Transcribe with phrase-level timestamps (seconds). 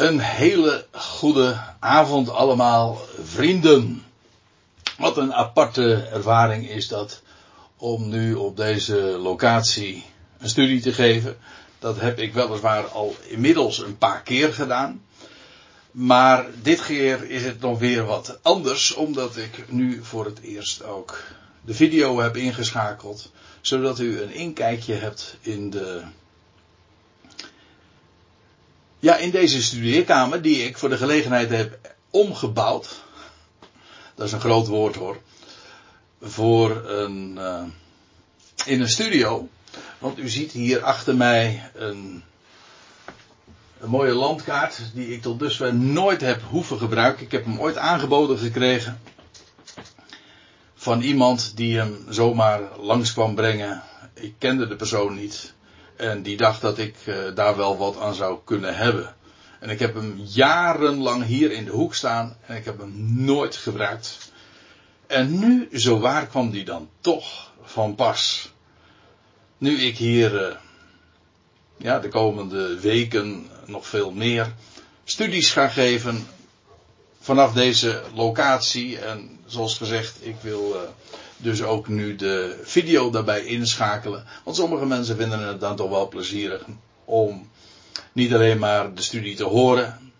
[0.00, 4.04] Een hele goede avond allemaal, vrienden.
[4.98, 7.22] Wat een aparte ervaring is dat
[7.76, 10.04] om nu op deze locatie
[10.38, 11.36] een studie te geven.
[11.78, 15.02] Dat heb ik weliswaar al inmiddels een paar keer gedaan.
[15.90, 20.82] Maar dit keer is het nog weer wat anders, omdat ik nu voor het eerst
[20.82, 21.22] ook
[21.64, 23.30] de video heb ingeschakeld,
[23.60, 26.02] zodat u een inkijkje hebt in de
[29.00, 33.00] ja, in deze studeerkamer, die ik voor de gelegenheid heb omgebouwd.
[34.14, 35.20] Dat is een groot woord hoor.
[36.22, 37.34] Voor een.
[37.38, 37.62] Uh,
[38.64, 39.48] in een studio.
[39.98, 42.22] Want u ziet hier achter mij een.
[43.80, 47.24] Een mooie landkaart die ik tot dusver nooit heb hoeven gebruiken.
[47.24, 49.00] Ik heb hem ooit aangeboden gekregen.
[50.74, 53.82] Van iemand die hem zomaar langs kwam brengen.
[54.14, 55.54] Ik kende de persoon niet.
[56.00, 59.14] En die dacht dat ik uh, daar wel wat aan zou kunnen hebben.
[59.58, 63.56] En ik heb hem jarenlang hier in de hoek staan en ik heb hem nooit
[63.56, 64.32] gebruikt.
[65.06, 68.52] En nu, zo waar kwam die dan toch van pas.
[69.58, 70.56] Nu ik hier, uh,
[71.76, 74.54] ja, de komende weken nog veel meer
[75.04, 76.26] studies ga geven
[77.20, 78.98] vanaf deze locatie.
[78.98, 80.80] En zoals gezegd, ik wil uh,
[81.42, 84.24] dus ook nu de video daarbij inschakelen.
[84.44, 86.64] Want sommige mensen vinden het dan toch wel plezierig
[87.04, 87.50] om
[88.12, 90.12] niet alleen maar de studie te horen.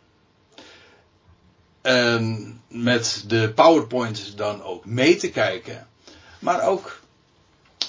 [1.83, 5.87] En met de PowerPoint dan ook mee te kijken.
[6.39, 7.01] Maar ook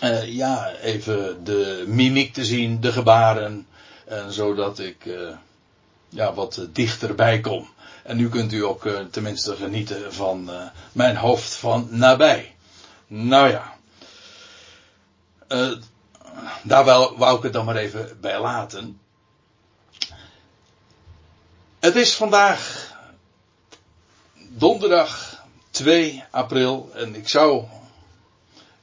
[0.04, 3.68] uh, ja, even de mimiek te zien, de gebaren.
[4.06, 5.30] En zodat ik uh,
[6.10, 7.70] ja, wat dichterbij kom.
[8.04, 10.50] En nu kunt u ook uh, tenminste genieten van
[10.92, 12.56] mijn hoofd van nabij.
[13.14, 13.78] Nou ja.
[15.48, 15.78] Uh,
[16.64, 19.00] daar wel, wou ik het dan maar even bij laten.
[21.80, 22.92] Het is vandaag
[24.38, 27.64] donderdag 2 april en ik zou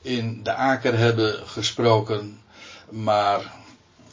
[0.02, 2.42] in de Aker hebben gesproken,
[2.88, 3.52] maar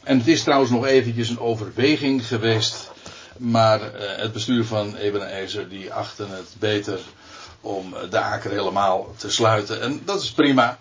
[0.02, 2.90] en het is trouwens nog eventjes een overweging geweest,
[3.38, 7.00] maar uh, het bestuur van Ebenezer die achten het beter
[7.66, 9.80] om de aker helemaal te sluiten.
[9.80, 10.78] En dat is prima.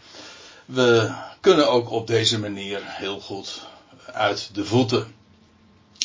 [0.66, 3.62] We kunnen ook op deze manier heel goed
[4.12, 5.16] uit de voeten.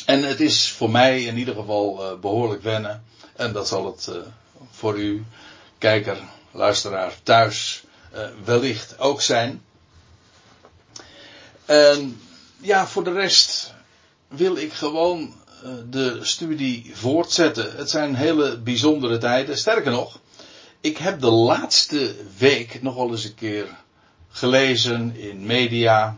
[0.05, 3.03] En het is voor mij in ieder geval uh, behoorlijk wennen.
[3.35, 4.15] En dat zal het uh,
[4.71, 5.25] voor u,
[5.77, 6.17] kijker,
[6.51, 7.83] luisteraar thuis,
[8.13, 9.61] uh, wellicht ook zijn.
[11.65, 12.21] En
[12.57, 13.73] ja, voor de rest
[14.27, 15.33] wil ik gewoon
[15.89, 17.75] de studie voortzetten.
[17.75, 19.57] Het zijn hele bijzondere tijden.
[19.57, 20.19] Sterker nog,
[20.81, 23.67] ik heb de laatste week nog wel eens een keer
[24.29, 26.17] gelezen in media.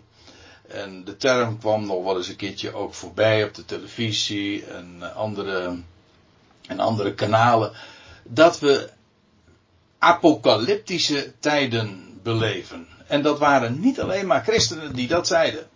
[0.67, 5.15] En de term kwam nog wel eens een keertje ook voorbij op de televisie en
[5.15, 5.77] andere,
[6.67, 7.71] en andere kanalen.
[8.23, 8.89] Dat we
[9.99, 12.87] apocalyptische tijden beleven.
[13.07, 15.67] En dat waren niet alleen maar christenen die dat zeiden.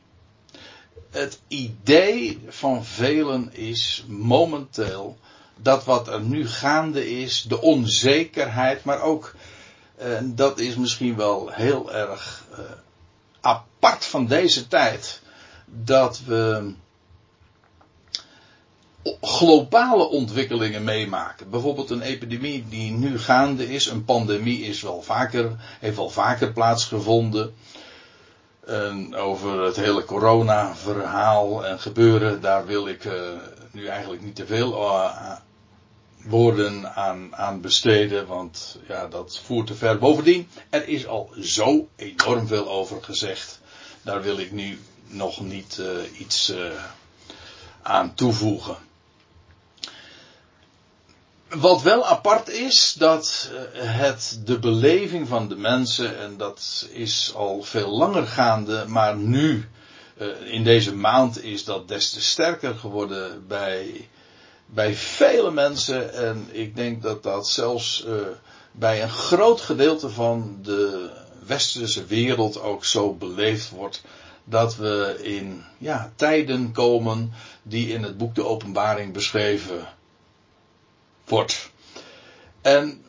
[1.10, 5.18] Het idee van velen is momenteel
[5.62, 9.36] dat wat er nu gaande is, de onzekerheid, maar ook,
[10.02, 12.60] uh, dat is misschien wel heel erg uh,
[13.42, 15.22] apart van deze tijd,
[15.66, 16.74] dat we
[19.22, 21.50] globale ontwikkelingen meemaken.
[21.50, 26.52] Bijvoorbeeld een epidemie die nu gaande is, een pandemie is wel vaker, heeft wel vaker
[26.54, 27.54] plaatsgevonden.
[28.66, 33.14] En over het hele corona-verhaal en gebeuren, daar wil ik uh,
[33.72, 34.76] nu eigenlijk niet te veel
[36.30, 39.98] woorden aan, aan besteden, want ja, dat voert te ver.
[39.98, 43.60] Bovendien, er is al zo enorm veel over gezegd.
[44.02, 46.72] Daar wil ik nu nog niet uh, iets uh,
[47.82, 48.78] aan toevoegen.
[51.48, 57.32] Wat wel apart is, dat uh, het de beleving van de mensen, en dat is
[57.36, 59.70] al veel langer gaande, maar nu,
[60.44, 64.08] in deze maand, is dat des te sterker geworden bij
[64.68, 66.14] bij vele mensen.
[66.14, 68.14] En ik denk dat dat zelfs uh,
[68.72, 71.10] bij een groot gedeelte van de
[71.46, 74.04] westerse wereld ook zo beleefd wordt.
[74.44, 77.34] Dat we in ja, tijden komen
[77.64, 79.88] die in het boek de Openbaring beschreven
[81.26, 81.70] wordt.
[82.62, 83.06] En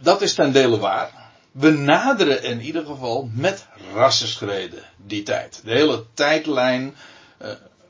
[0.00, 1.30] dat is ten dele waar.
[1.52, 5.60] We naderen in ieder geval met rassenschreden die tijd.
[5.64, 6.94] De hele tijdlijn
[7.42, 7.48] uh,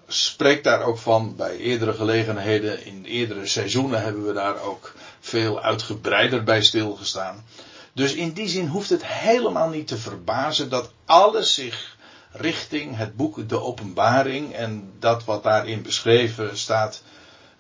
[0.09, 2.85] spreekt daar ook van bij eerdere gelegenheden.
[2.85, 7.45] In eerdere seizoenen hebben we daar ook veel uitgebreider bij stilgestaan.
[7.93, 11.97] Dus in die zin hoeft het helemaal niet te verbazen dat alles zich
[12.33, 17.03] richting het boek De Openbaring en dat wat daarin beschreven staat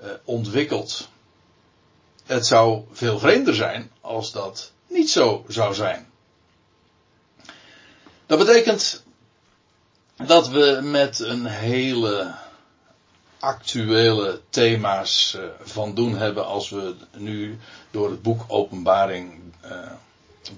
[0.00, 1.08] uh, ontwikkeld.
[2.26, 6.06] Het zou veel vreemder zijn als dat niet zo zou zijn.
[8.26, 9.02] Dat betekent
[10.26, 12.34] dat we met een hele
[13.38, 17.58] actuele thema's uh, van doen hebben als we nu
[17.90, 19.70] door het boek Openbaring uh,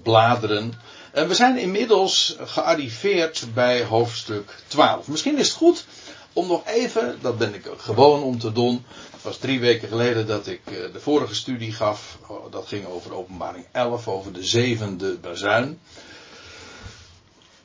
[0.02, 0.72] bladeren.
[1.12, 5.08] En we zijn inmiddels gearriveerd bij hoofdstuk 12.
[5.08, 5.84] Misschien is het goed
[6.32, 8.84] om nog even, dat ben ik gewoon om te doen.
[9.10, 12.18] Het was drie weken geleden dat ik uh, de vorige studie gaf.
[12.26, 15.80] Oh, dat ging over Openbaring 11, over de zevende bazuin.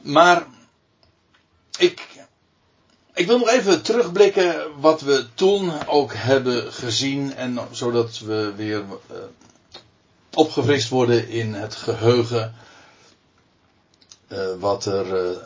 [0.02, 0.46] Maar
[1.78, 2.08] ik
[3.16, 7.36] ik wil nog even terugblikken wat we toen ook hebben gezien.
[7.36, 9.18] En zodat we weer uh,
[10.34, 12.56] opgefrist worden in het geheugen.
[14.28, 15.38] Uh, wat er uh,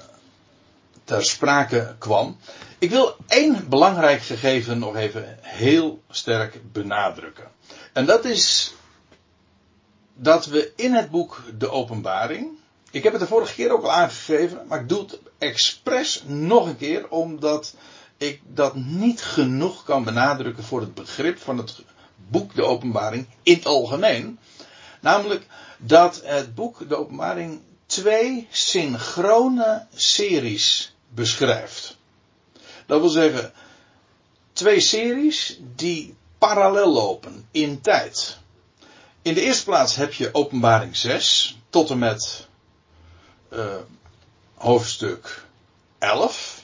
[1.03, 2.37] ter sprake kwam.
[2.79, 7.51] Ik wil één belangrijk gegeven nog even heel sterk benadrukken.
[7.93, 8.73] En dat is
[10.13, 12.59] dat we in het boek De Openbaring
[12.91, 16.67] ik heb het de vorige keer ook al aangegeven, maar ik doe het expres nog
[16.67, 17.73] een keer, omdat
[18.17, 21.75] ik dat niet genoeg kan benadrukken voor het begrip van het
[22.15, 24.39] boek De Openbaring in het algemeen.
[25.01, 25.45] Namelijk
[25.77, 31.97] dat het boek De Openbaring twee synchrone series beschrijft.
[32.85, 33.53] Dat wil zeggen,
[34.53, 38.37] twee series die parallel lopen in tijd.
[39.21, 42.47] In de eerste plaats heb je Openbaring 6 tot en met
[43.53, 43.75] uh,
[44.59, 45.45] hoofdstuk
[45.97, 46.63] 11.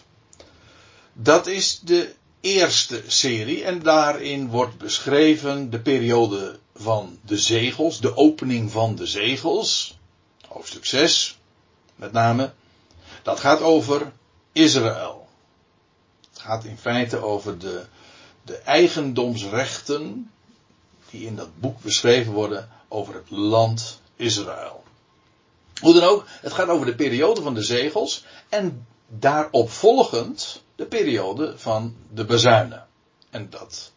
[1.13, 8.17] Dat is de eerste serie en daarin wordt beschreven de periode van de zegels, de
[8.17, 9.97] opening van de zegels.
[10.47, 11.39] Hoofdstuk 6
[11.95, 12.53] met name.
[13.23, 14.11] Dat gaat over
[14.51, 15.27] Israël.
[16.29, 17.85] Het gaat in feite over de,
[18.43, 20.31] de eigendomsrechten
[21.09, 24.84] die in dat boek beschreven worden over het land Israël.
[25.81, 30.85] Hoe dan ook, het gaat over de periode van de zegels en daarop volgend de
[30.85, 32.87] periode van de bezuinen.
[33.29, 33.91] En dat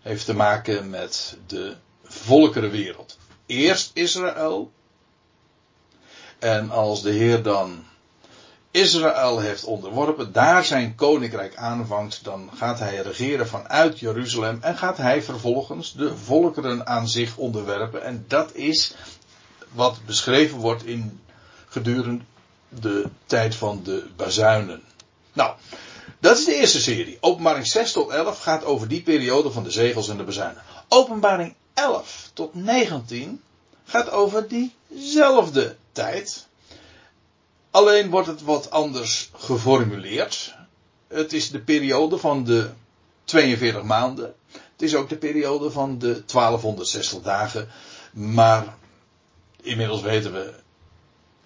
[0.00, 3.18] heeft te maken met de volkerenwereld.
[3.46, 4.70] Eerst Israël.
[6.38, 7.84] En als de Heer dan
[8.70, 14.96] Israël heeft onderworpen, daar zijn koninkrijk aanvangt, dan gaat hij regeren vanuit Jeruzalem en gaat
[14.96, 18.02] hij vervolgens de volkeren aan zich onderwerpen.
[18.02, 18.94] En dat is
[19.72, 21.20] wat beschreven wordt in
[21.68, 22.24] gedurende
[22.68, 24.82] de tijd van de bazuinen.
[25.32, 25.54] Nou,
[26.20, 27.18] dat is de eerste serie.
[27.20, 30.62] Openbaring 6 tot 11 gaat over die periode van de zegels en de bazuinen.
[30.88, 33.40] Openbaring 11 tot 19
[33.84, 34.46] gaat over
[34.88, 36.46] diezelfde tijd.
[37.70, 40.54] Alleen wordt het wat anders geformuleerd.
[41.08, 42.70] Het is de periode van de
[43.24, 44.34] 42 maanden.
[44.52, 47.68] Het is ook de periode van de 1260 dagen.
[48.12, 48.76] Maar
[49.62, 50.54] inmiddels weten we,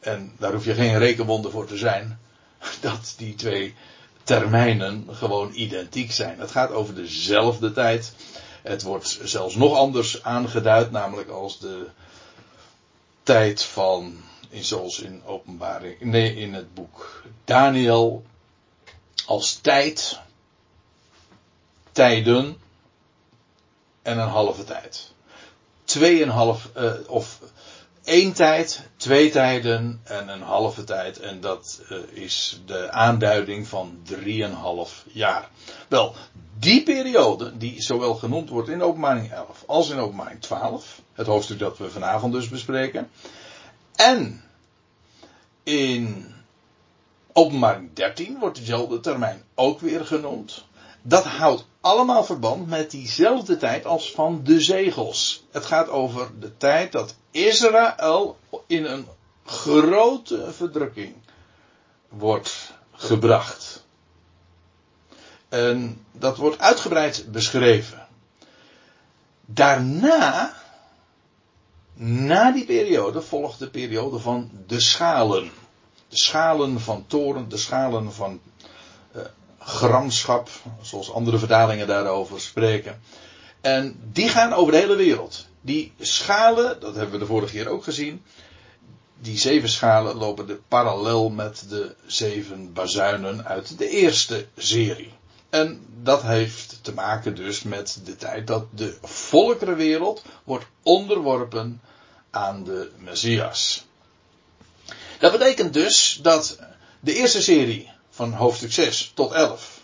[0.00, 2.20] en daar hoef je geen rekenwonder voor te zijn,
[2.80, 3.74] dat die twee
[4.22, 6.38] termijnen gewoon identiek zijn.
[6.38, 8.12] Het gaat over dezelfde tijd.
[8.62, 11.86] Het wordt zelfs nog anders aangeduid, namelijk als de
[13.22, 14.16] tijd van,
[14.52, 18.24] zoals in openbaring, nee, in het boek Daniel,
[19.26, 20.20] als tijd,
[21.92, 22.60] tijden
[24.02, 25.12] en een halve tijd.
[25.84, 27.40] Tweeënhalf, uh, of
[28.06, 31.20] één tijd, twee tijden en een halve tijd.
[31.20, 35.48] En dat uh, is de aanduiding van drieënhalf jaar.
[35.88, 36.14] Wel,
[36.58, 41.58] die periode, die zowel genoemd wordt in openbaring 11 als in openbaring 12, het hoofdstuk
[41.58, 43.10] dat we vanavond dus bespreken,
[43.94, 44.42] en
[45.62, 46.26] in
[47.32, 50.64] openbaring 13 wordt dezelfde termijn ook weer genoemd
[51.02, 55.44] dat houdt allemaal verband met diezelfde tijd als van de zegels.
[55.50, 59.06] Het gaat over de tijd dat Israël in een
[59.44, 61.14] grote verdrukking
[62.08, 63.84] wordt gebracht.
[65.48, 68.06] En dat wordt uitgebreid beschreven.
[69.44, 70.54] Daarna,
[71.94, 75.50] na die periode, volgt de periode van de schalen.
[76.08, 78.40] De schalen van toren, de schalen van
[79.66, 80.48] gramschap,
[80.82, 83.00] zoals andere vertalingen daarover spreken.
[83.60, 85.46] En die gaan over de hele wereld.
[85.60, 88.22] Die schalen, dat hebben we de vorige keer ook gezien.
[89.20, 95.12] Die zeven schalen lopen de parallel met de zeven bazuinen uit de eerste serie.
[95.50, 101.80] En dat heeft te maken dus met de tijd dat de volkerenwereld wordt onderworpen
[102.30, 103.86] aan de Messias.
[105.18, 106.58] Dat betekent dus dat
[107.00, 109.80] de eerste serie van hoofdstuk 6 tot 11.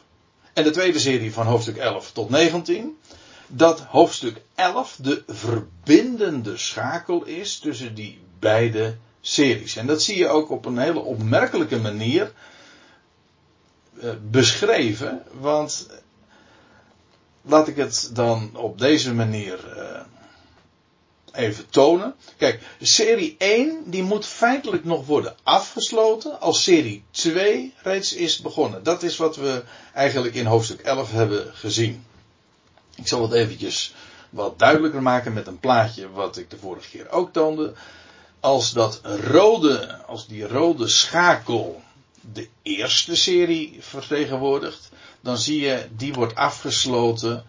[0.53, 2.99] En de tweede serie van hoofdstuk 11 tot 19.
[3.47, 9.77] dat hoofdstuk 11 de verbindende schakel is tussen die beide series.
[9.77, 12.33] En dat zie je ook op een hele opmerkelijke manier
[14.03, 15.87] uh, beschreven, want
[17.43, 20.01] laat ik het dan op deze manier uh,
[21.35, 22.15] even tonen.
[22.37, 28.83] Kijk, serie 1 die moet feitelijk nog worden afgesloten als serie 2 reeds is begonnen.
[28.83, 29.63] Dat is wat we
[29.95, 32.05] eigenlijk in hoofdstuk 11 hebben gezien.
[32.95, 33.95] Ik zal het eventjes
[34.31, 37.73] wat duidelijker maken met een plaatje wat ik de vorige keer ook toonde.
[38.41, 41.83] Als dat rode, als die rode schakel
[42.33, 47.45] de eerste serie vertegenwoordigt, dan zie je die wordt afgesloten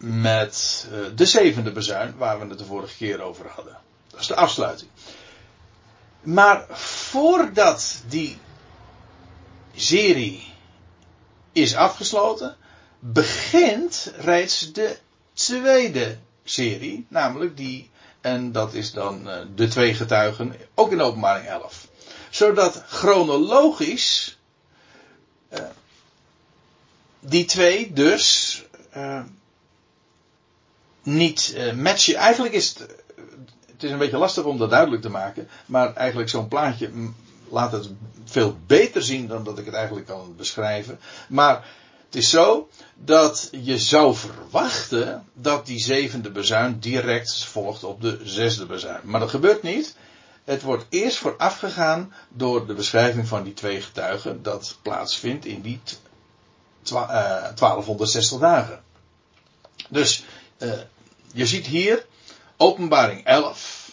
[0.00, 3.78] met uh, de zevende bezuin, waar we het de vorige keer over hadden.
[4.10, 4.90] Dat is de afsluiting.
[6.20, 8.38] Maar voordat die
[9.74, 10.52] serie
[11.52, 12.56] is afgesloten,
[12.98, 14.98] begint reeds de
[15.32, 17.90] tweede serie, namelijk die,
[18.20, 21.88] en dat is dan uh, de twee getuigen, ook in openbaring 11.
[22.30, 24.38] Zodat chronologisch
[25.52, 25.60] uh,
[27.20, 28.64] die twee dus
[31.02, 32.14] niet uh, matchen.
[32.14, 32.98] Eigenlijk is het.
[33.72, 35.48] Het is een beetje lastig om dat duidelijk te maken.
[35.66, 36.90] Maar eigenlijk zo'n plaatje
[37.48, 37.90] laat het
[38.24, 40.98] veel beter zien dan dat ik het eigenlijk kan beschrijven.
[41.28, 41.64] Maar
[42.04, 48.20] het is zo dat je zou verwachten dat die zevende bezuin direct volgt op de
[48.24, 49.00] zesde bezuin.
[49.04, 49.96] Maar dat gebeurt niet.
[50.44, 55.80] Het wordt eerst voorafgegaan door de beschrijving van die twee getuigen dat plaatsvindt in die
[56.82, 58.82] 1260 eh, dagen.
[59.88, 60.24] Dus
[60.60, 60.72] uh,
[61.32, 62.06] je ziet hier
[62.56, 63.90] openbaring 11.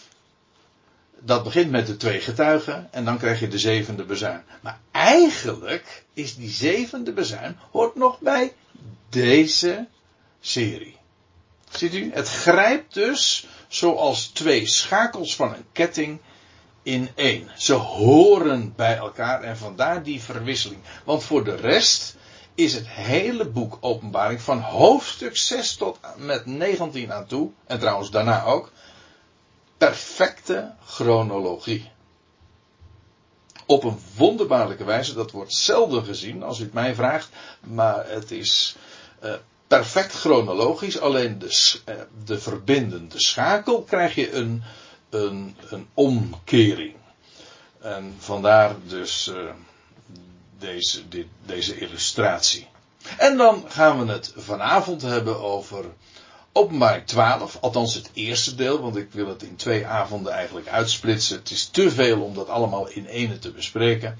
[1.18, 4.44] Dat begint met de twee getuigen en dan krijg je de zevende bezuin.
[4.60, 8.54] Maar eigenlijk is die zevende bezuin hoort nog bij
[9.08, 9.86] deze
[10.40, 10.96] serie.
[11.70, 12.10] Ziet u?
[12.12, 16.20] Het grijpt dus zoals twee schakels van een ketting
[16.82, 17.48] in één.
[17.56, 20.80] Ze horen bij elkaar en vandaar die verwisseling.
[21.04, 22.16] Want voor de rest
[22.58, 28.10] is het hele boek Openbaring van hoofdstuk 6 tot met 19 aan toe, en trouwens
[28.10, 28.72] daarna ook,
[29.76, 31.90] perfecte chronologie.
[33.66, 37.28] Op een wonderbaarlijke wijze, dat wordt zelden gezien als u het mij vraagt,
[37.60, 38.76] maar het is
[39.24, 39.34] uh,
[39.66, 44.62] perfect chronologisch, alleen de, uh, de verbindende schakel krijg je een,
[45.10, 46.94] een, een omkering.
[47.80, 49.28] En vandaar dus.
[49.28, 49.50] Uh,
[50.58, 52.68] deze, dit, deze illustratie.
[53.18, 55.84] En dan gaan we het vanavond hebben over
[56.52, 61.36] openbaring 12, althans het eerste deel, want ik wil het in twee avonden eigenlijk uitsplitsen.
[61.36, 64.18] Het is te veel om dat allemaal in ene te bespreken.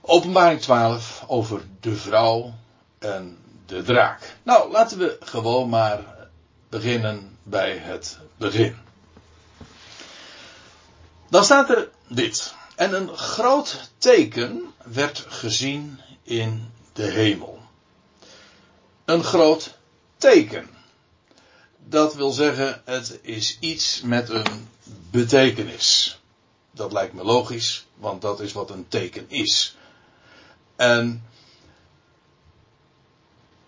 [0.00, 2.54] Openbaring 12 over de vrouw
[2.98, 4.36] en de draak.
[4.42, 6.28] Nou, laten we gewoon maar
[6.68, 8.76] beginnen bij het begin.
[11.30, 12.54] Dan staat er dit.
[12.74, 17.62] En een groot teken werd gezien in de hemel.
[19.04, 19.78] Een groot
[20.16, 20.68] teken.
[21.86, 24.68] Dat wil zeggen, het is iets met een
[25.10, 26.20] betekenis.
[26.70, 29.76] Dat lijkt me logisch, want dat is wat een teken is.
[30.76, 31.24] En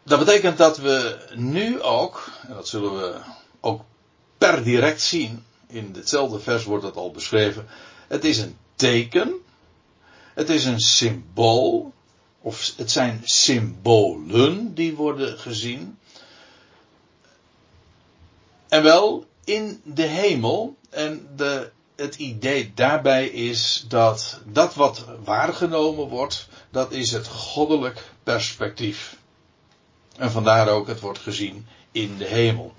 [0.03, 3.21] dat betekent dat we nu ook, en dat zullen we
[3.61, 3.83] ook
[4.39, 7.67] per direct zien, in hetzelfde vers wordt dat al beschreven,
[8.09, 9.35] het is een teken.
[10.35, 11.93] Het is een symbool.
[12.41, 15.99] Of het zijn symbolen die worden gezien.
[18.69, 20.77] En wel in de hemel.
[20.91, 28.05] En de, het idee daarbij is dat dat wat waargenomen wordt, dat is het goddelijk
[28.23, 29.17] perspectief.
[30.17, 32.75] En vandaar ook het wordt gezien in de hemel.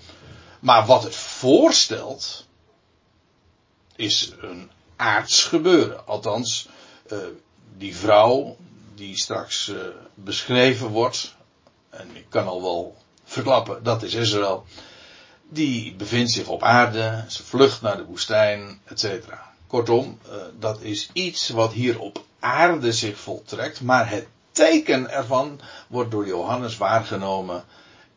[0.60, 2.48] Maar wat het voorstelt,
[3.96, 6.08] is een aards gebeuren.
[6.08, 6.68] Althans,
[7.12, 7.18] uh,
[7.78, 8.58] die vrouw
[8.96, 9.78] die straks uh,
[10.14, 11.36] beschreven wordt,
[11.90, 14.66] en ik kan al wel verklappen, dat is Israël,
[15.50, 19.04] die bevindt zich op aarde, ze vlucht naar de woestijn, etc.
[19.68, 25.60] Kortom, uh, dat is iets wat hier op aarde zich voltrekt, maar het teken ervan
[25.88, 27.64] wordt door Johannes waargenomen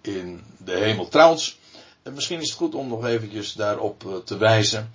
[0.01, 1.09] in de hemel.
[1.09, 1.59] Trouwens,
[2.03, 4.93] misschien is het goed om nog eventjes daarop te wijzen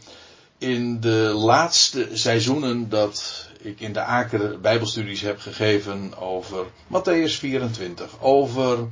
[0.66, 8.22] in de laatste seizoenen dat ik in de Aker Bijbelstudies heb gegeven over Matthäus 24,
[8.22, 8.88] over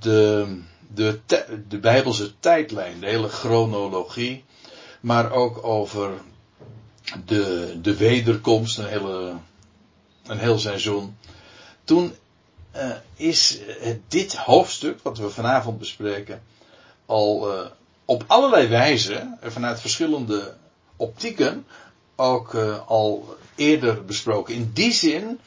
[0.00, 0.46] de,
[0.94, 1.20] de,
[1.68, 4.44] de Bijbelse tijdlijn, de hele chronologie,
[5.00, 6.10] maar ook over
[7.24, 9.32] de, de wederkomst, een, hele,
[10.26, 11.16] een heel seizoen.
[11.84, 12.14] Toen
[12.76, 13.58] uh, is
[14.08, 16.42] dit hoofdstuk, wat we vanavond bespreken,
[17.06, 17.66] al uh,
[18.04, 20.54] op allerlei wijzen, vanuit verschillende
[20.96, 21.66] optieken,
[22.16, 24.54] ook uh, al eerder besproken.
[24.54, 25.40] In die zin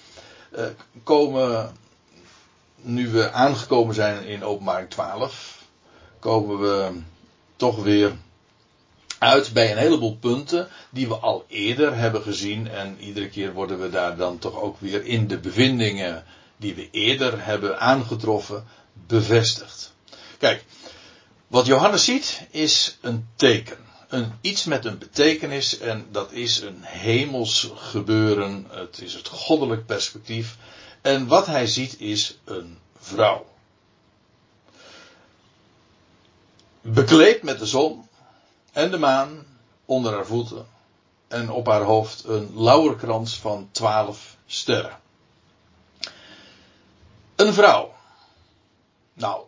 [1.04, 1.72] komen,
[2.76, 5.66] nu we aangekomen zijn in openbaring 12,
[6.20, 6.92] komen we
[7.56, 8.12] toch weer
[9.20, 12.68] uit bij een heleboel punten die we al eerder hebben gezien.
[12.68, 16.24] En iedere keer worden we daar dan toch ook weer in de bevindingen
[16.58, 18.68] die we eerder hebben aangetroffen
[19.08, 19.94] bevestigd.
[20.38, 20.66] Kijk,
[21.48, 23.78] wat Johannes ziet is een teken.
[24.10, 28.66] Een, iets met een betekenis en dat is een hemels gebeuren.
[28.70, 30.58] Het is het goddelijk perspectief.
[31.02, 33.46] En wat hij ziet is een vrouw.
[36.82, 38.08] Bekleed met de zon
[38.72, 39.46] en de maan
[39.86, 40.68] onder haar voeten.
[41.28, 45.00] En op haar hoofd een lauwerkrans van twaalf sterren.
[47.36, 47.94] Een vrouw.
[49.14, 49.44] Nou,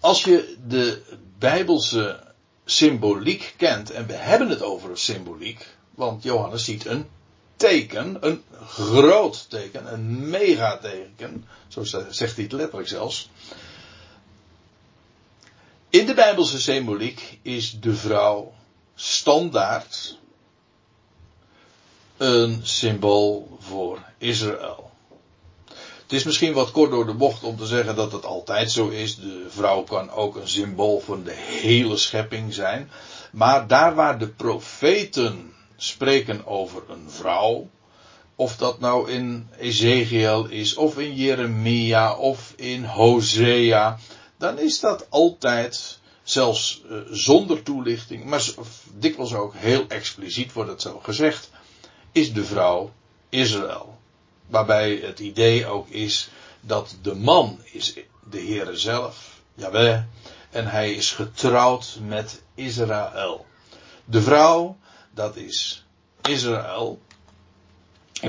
[0.00, 1.02] als je de
[1.38, 2.21] Bijbelse
[2.64, 7.08] symboliek kent, en we hebben het over symboliek, want Johannes ziet een
[7.56, 13.30] teken, een groot teken, een megateken, zo zegt hij het letterlijk zelfs.
[15.88, 18.54] In de Bijbelse symboliek is de vrouw
[18.94, 20.18] standaard
[22.16, 24.81] een symbool voor Israël.
[26.12, 28.88] Het is misschien wat kort door de bocht om te zeggen dat het altijd zo
[28.88, 29.16] is.
[29.16, 32.90] De vrouw kan ook een symbool van de hele schepping zijn.
[33.30, 37.68] Maar daar waar de profeten spreken over een vrouw,
[38.36, 43.98] of dat nou in Ezekiel is, of in Jeremia, of in Hosea,
[44.38, 48.44] dan is dat altijd, zelfs uh, zonder toelichting, maar
[48.94, 51.50] dikwijls ook heel expliciet wordt het zo gezegd,
[52.12, 52.92] is de vrouw
[53.28, 53.91] Israël.
[54.46, 56.30] Waarbij het idee ook is
[56.60, 57.94] dat de man is
[58.30, 60.04] de Heere zelf, Jawel,
[60.50, 63.46] en hij is getrouwd met Israël.
[64.04, 64.76] De vrouw,
[65.10, 65.84] dat is
[66.22, 67.00] Israël.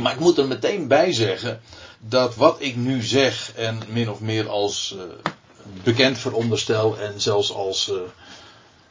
[0.02, 1.62] Maar ik moet er meteen bij zeggen
[2.00, 5.02] dat wat ik nu zeg en min of meer als uh,
[5.84, 8.02] bekend veronderstel en zelfs als uh,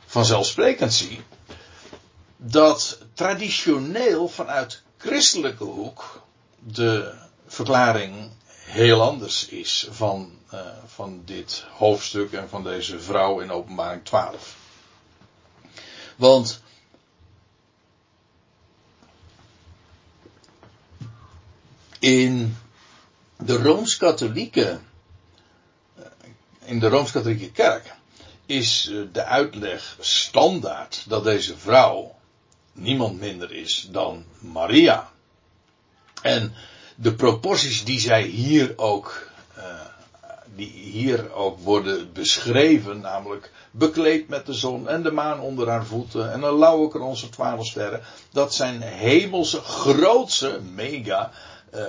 [0.07, 1.21] vanzelfsprekend zie,
[2.37, 6.23] dat traditioneel vanuit christelijke hoek
[6.65, 7.15] de
[7.47, 8.31] verklaring
[8.65, 14.57] heel anders is van, uh, van dit hoofdstuk en van deze vrouw in openbaring 12.
[16.17, 16.63] Want
[21.99, 22.57] in
[23.37, 24.81] de Rooms-Katholieke
[26.65, 27.95] in de Rooms-Katholieke Kerk
[28.47, 32.15] is eh, de uitleg standaard dat deze vrouw
[32.73, 35.13] niemand minder is dan Maria.
[36.23, 36.55] En
[36.95, 39.65] de proporties die zij hier ook, uh,
[40.55, 45.87] die hier ook worden beschreven, namelijk bekleed met de zon en de maan onder haar
[45.87, 51.31] voeten en een lauwe krans van twaalf sterren, dat zijn hemelse, grootse, mega
[51.75, 51.83] uh,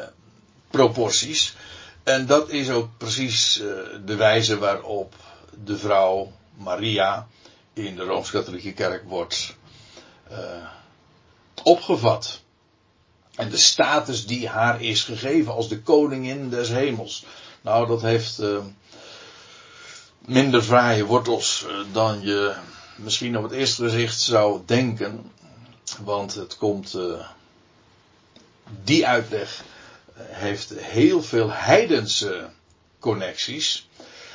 [0.69, 1.56] proporties.
[2.04, 3.65] En dat is ook precies uh,
[4.06, 5.15] de wijze waarop
[5.63, 7.28] de vrouw Maria
[7.74, 9.56] in de Rooms-Katholieke Kerk wordt
[11.63, 12.43] opgevat.
[13.36, 17.26] En de status die haar is gegeven als de koningin des hemels.
[17.62, 18.58] Nou, dat heeft uh,
[20.19, 22.56] minder fraaie wortels dan je
[22.96, 25.32] misschien op het eerste gezicht zou denken.
[26.04, 26.98] Want het komt,
[28.84, 29.63] die uitleg
[30.15, 32.50] heeft heel veel heidense
[33.00, 33.89] connecties.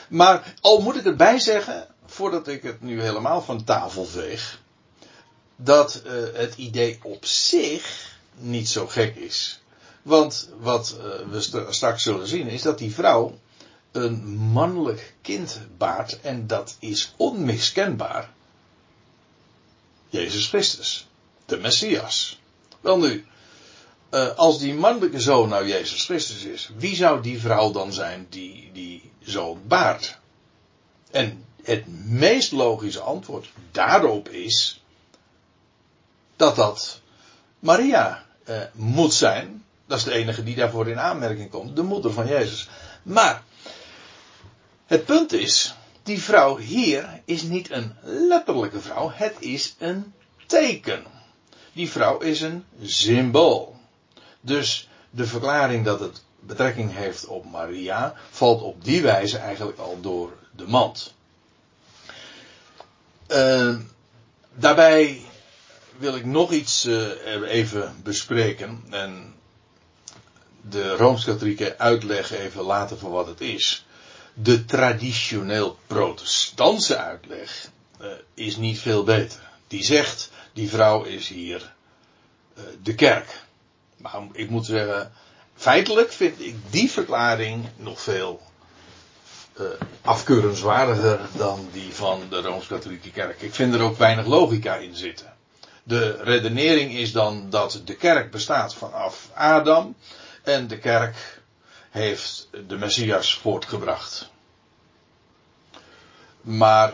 [0.09, 4.61] Maar al moet ik erbij zeggen, voordat ik het nu helemaal van tafel veeg,
[5.57, 8.08] dat het idee op zich
[8.39, 9.61] niet zo gek is.
[10.03, 13.39] Want wat uh, we st straks zullen zien is dat die vrouw
[13.93, 18.31] een mannelijk kind baart en dat is onmiskenbaar
[20.09, 21.07] Jezus Christus,
[21.45, 22.41] de Messias.
[22.81, 23.27] Wel nu,
[24.11, 28.27] uh, als die mannelijke zoon nou Jezus Christus is, wie zou die vrouw dan zijn
[28.31, 30.19] die die zoon baart?
[31.11, 34.83] En het meest logische antwoord daarop is
[36.37, 37.01] dat dat
[37.59, 39.65] Maria uh, moet zijn.
[39.87, 42.69] Dat is de enige die daarvoor in aanmerking komt, de moeder van Jezus.
[43.03, 43.43] Maar
[44.87, 50.13] het punt is, die vrouw hier is niet een letterlijke vrouw, het is een
[50.47, 51.05] teken.
[51.73, 53.77] Die vrouw is een symbool.
[54.41, 60.01] Dus de verklaring dat het betrekking heeft op Maria valt op die wijze eigenlijk al
[60.01, 61.15] door de mand.
[63.29, 63.77] Uh,
[64.55, 65.23] daarbij
[65.99, 68.85] wil ik nog iets uh, even bespreken.
[68.91, 69.35] En
[70.61, 73.87] de Rooms-Katholieke uitleg even laten voor wat het is.
[74.35, 79.41] De traditioneel protestantse uitleg uh, is niet veel beter.
[79.67, 81.75] Die zegt, die vrouw is hier
[82.59, 83.43] uh, de kerk.
[83.97, 85.13] Maar ik moet zeggen,
[85.55, 88.41] feitelijk vind ik die verklaring nog veel
[90.03, 93.43] afkeurenswaardiger dan die van de Rooms-Katholieke Kerk.
[93.43, 95.38] Ik vind er ook weinig logica in zitten.
[95.89, 99.97] De redenering is dan dat de kerk bestaat vanaf Adam
[100.43, 101.41] en de kerk
[101.91, 104.31] heeft de Messias voortgebracht.
[106.41, 106.93] Maar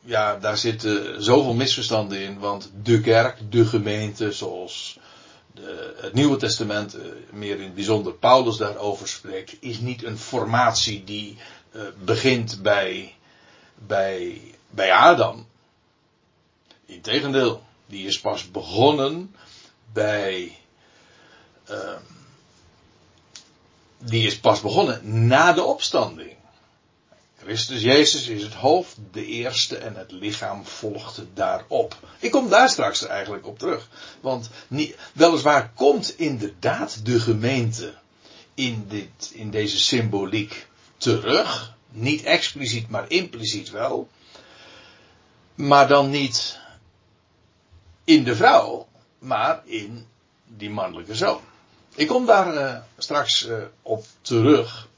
[0.00, 4.98] ja, daar zitten zoveel misverstanden in, want de kerk, de gemeente, zoals
[5.54, 10.18] de, het Nieuwe Testament, eh, meer in het bijzonder Paulus daarover spreekt, is niet een
[10.18, 11.36] formatie die
[11.72, 13.14] uh, begint bij,
[13.74, 15.46] bij, bij Adam.
[16.94, 19.34] Integendeel, die is pas begonnen
[19.92, 20.58] bij.
[21.70, 21.96] Uh,
[23.98, 26.32] die is pas begonnen na de opstanding.
[27.36, 31.96] Christus Jezus is het hoofd, de eerste en het lichaam volgde daarop.
[32.18, 33.88] Ik kom daar straks eigenlijk op terug.
[34.20, 37.94] Want niet, weliswaar komt inderdaad de gemeente
[38.54, 41.74] in, dit, in deze symboliek terug.
[41.90, 44.08] Niet expliciet, maar impliciet wel.
[45.54, 46.62] Maar dan niet
[48.04, 48.88] in de vrouw,
[49.18, 50.06] maar in
[50.44, 51.40] die mannelijke zoon.
[51.94, 54.88] Ik kom daar uh, straks uh, op terug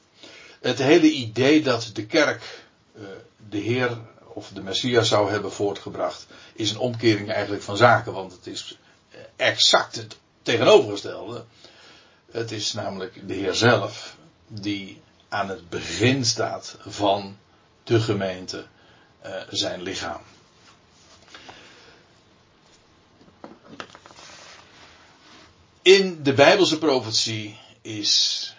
[0.60, 2.64] het hele idee dat de kerk
[2.94, 3.04] uh,
[3.48, 8.32] de Heer of de Messias zou hebben voortgebracht, is een omkering eigenlijk van zaken, want
[8.32, 8.78] het is
[9.36, 11.44] exact het tegenovergestelde.
[12.30, 14.16] Het is namelijk de Heer zelf
[14.48, 17.36] die aan het begin staat van
[17.84, 18.66] de gemeente,
[19.48, 20.20] zijn lichaam.
[25.87, 28.55] In de Bijbelse profetie is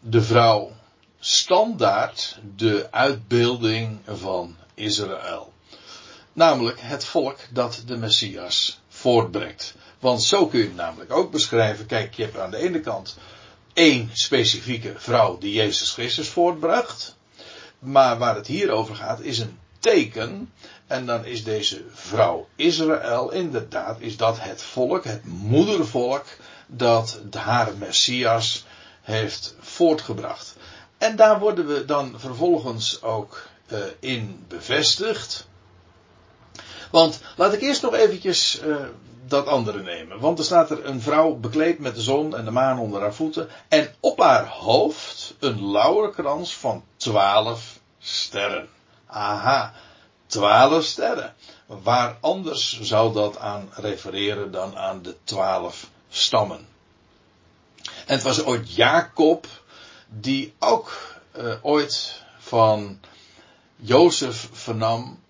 [0.00, 0.72] de vrouw
[1.20, 5.52] standaard de uitbeelding van Israël.
[6.32, 9.74] Namelijk het volk dat de Messias voortbrengt.
[9.98, 11.86] Want zo kun je namelijk ook beschrijven.
[11.86, 13.16] Kijk, je hebt aan de ene kant
[13.72, 17.16] één specifieke vrouw die Jezus Christus voortbracht.
[17.78, 20.52] Maar waar het hier over gaat is een teken.
[20.86, 26.24] En dan is deze vrouw Israël inderdaad, is dat het volk, het moedervolk,
[26.66, 28.64] dat haar Messias
[29.02, 30.56] heeft voortgebracht.
[30.98, 35.48] En daar worden we dan vervolgens ook uh, in bevestigd.
[36.90, 38.76] Want laat ik eerst nog eventjes uh,
[39.26, 40.20] dat andere nemen.
[40.20, 43.14] Want er staat er een vrouw bekleed met de zon en de maan onder haar
[43.14, 43.48] voeten.
[43.68, 48.68] En op haar hoofd een lauwerkrans van twaalf sterren.
[49.12, 49.72] Aha,
[50.26, 51.34] twaalf sterren.
[51.66, 56.66] Waar anders zou dat aan refereren dan aan de twaalf stammen.
[57.82, 59.46] En het was ooit Jacob
[60.08, 63.00] die ook uh, ooit van
[63.76, 65.20] Jozef vernam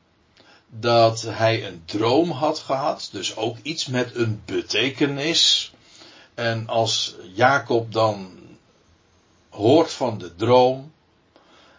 [0.68, 5.73] dat hij een droom had gehad, dus ook iets met een betekenis.
[6.35, 8.38] En als Jacob dan
[9.51, 10.92] hoort van de droom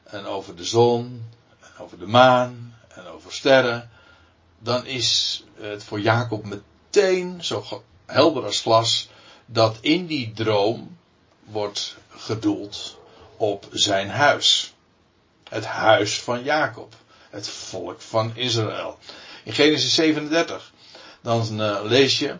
[0.03, 1.29] en over de zon,
[1.83, 3.89] over de maan en over sterren,
[4.59, 9.09] dan is het voor Jacob meteen zo helder als glas
[9.45, 10.97] dat in die droom
[11.43, 12.97] wordt gedoeld
[13.37, 14.73] op zijn huis.
[15.49, 16.95] Het huis van Jacob.
[17.29, 18.97] Het volk van Israël.
[19.43, 20.71] In Genesis 37,
[21.21, 22.37] dan uh, lees je,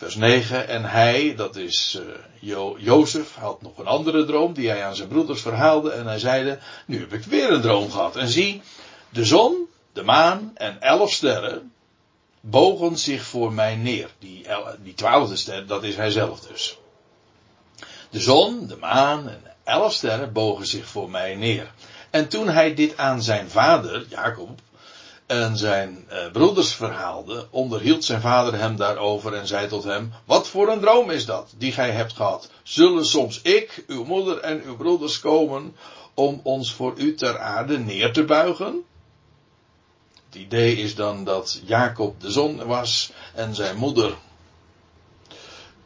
[0.00, 4.68] vers 9, en hij, dat is uh, jo Jozef, had nog een andere droom die
[4.68, 8.16] hij aan zijn broeders verhaalde en hij zeide, nu heb ik weer een droom gehad.
[8.16, 8.62] En zie,
[9.08, 11.72] de zon, de maan en elf sterren
[12.40, 14.10] bogen zich voor mij neer.
[14.18, 14.46] Die,
[14.82, 16.78] die twaalfde ster, dat is hij zelf dus.
[18.10, 21.72] De zon, de maan en elf sterren bogen zich voor mij neer.
[22.10, 24.60] En toen hij dit aan zijn vader, Jacob,
[25.30, 30.48] en zijn eh, broeders verhaalde, onderhield zijn vader hem daarover en zei tot hem, wat
[30.48, 32.50] voor een droom is dat, die gij hebt gehad?
[32.62, 35.76] Zullen soms ik, uw moeder en uw broeders komen
[36.14, 38.84] om ons voor u ter aarde neer te buigen?
[40.26, 44.14] Het idee is dan dat Jacob de zon was en zijn moeder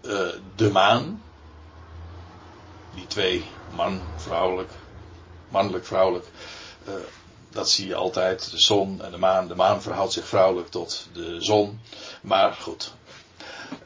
[0.02, 0.20] uh,
[0.56, 1.22] de maan.
[2.94, 3.44] Die twee,
[3.76, 4.70] man, vrouwelijk,
[5.48, 6.26] mannelijk, vrouwelijk.
[6.88, 6.94] Uh,
[7.54, 9.48] dat zie je altijd, de zon en de maan.
[9.48, 11.80] De maan verhoudt zich vrouwelijk tot de zon.
[12.22, 12.92] Maar goed,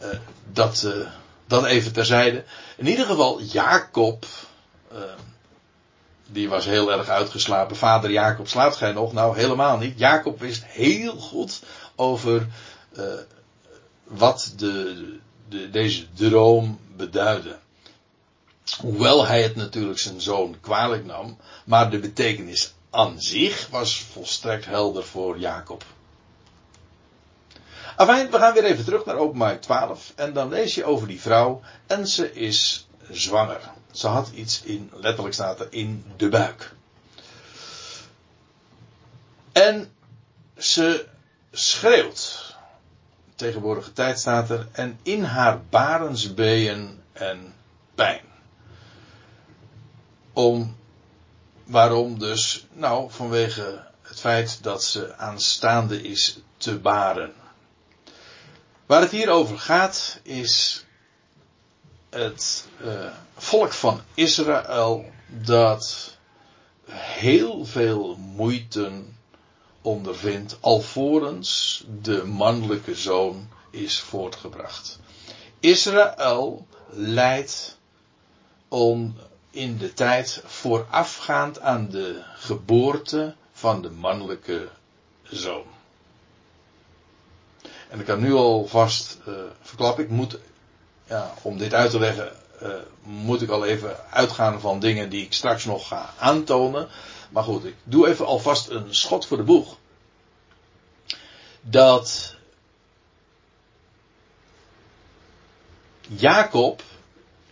[0.02, 0.08] uh,
[0.52, 0.86] dat,
[1.46, 2.44] dat even terzijde.
[2.76, 4.26] In ieder geval, Jacob
[6.32, 7.76] die was heel erg uitgeslapen.
[7.76, 9.12] Vader Jacob slaapt gij nog?
[9.12, 9.98] Nou, helemaal niet.
[9.98, 11.62] Jacob wist heel goed
[11.96, 12.46] over
[12.98, 13.04] uh,
[14.04, 17.56] wat de, de, deze droom beduidde.
[18.80, 24.64] Hoewel hij het natuurlijk zijn zoon kwalijk nam, maar de betekenis aan zich was volstrekt
[24.64, 25.84] helder voor Jacob.
[27.96, 31.20] Afijn, we gaan weer even terug naar openbaar 12 en dan lees je over die
[31.20, 33.60] vrouw en ze is zwanger.
[33.90, 36.72] Ze had iets in, letterlijk staat er, in de buik.
[39.52, 39.92] En
[40.56, 41.06] ze
[41.50, 42.56] schreeuwt.
[43.34, 44.68] Tegenwoordige tijd staat er.
[44.72, 47.54] En in haar barensbeen en
[47.94, 48.24] pijn.
[50.32, 50.76] Om,
[51.68, 52.66] waarom dus?
[52.72, 57.32] Nou, vanwege het feit dat ze aanstaande is te baren.
[58.86, 60.84] Waar het hier over gaat is
[62.10, 66.16] het uh, volk van Israël dat
[66.90, 69.02] heel veel moeite
[69.82, 74.98] ondervindt alvorens de mannelijke zoon is voortgebracht.
[75.60, 77.78] Israël leidt
[78.68, 79.16] om
[79.58, 84.68] in de tijd voorafgaand aan de geboorte van de mannelijke
[85.22, 85.64] zoon.
[87.88, 90.38] En ik kan nu alvast uh, verklappen, ik moet,
[91.04, 92.68] ja, om dit uit te leggen, uh,
[93.02, 96.88] moet ik al even uitgaan van dingen die ik straks nog ga aantonen.
[97.30, 99.76] Maar goed, ik doe even alvast een schot voor de boeg.
[101.60, 102.36] Dat
[106.00, 106.82] Jacob,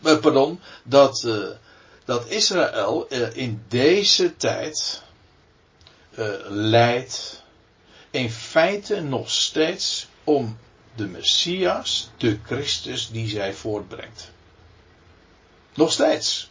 [0.03, 1.29] eh, pardon, dat,
[2.07, 5.03] dat Israël uh, in deze tijd
[6.49, 7.42] leidt
[8.11, 10.59] in feite nog steeds om
[10.95, 14.31] de Messias, de Christus die zij voortbrengt.
[15.75, 16.51] Nog steeds.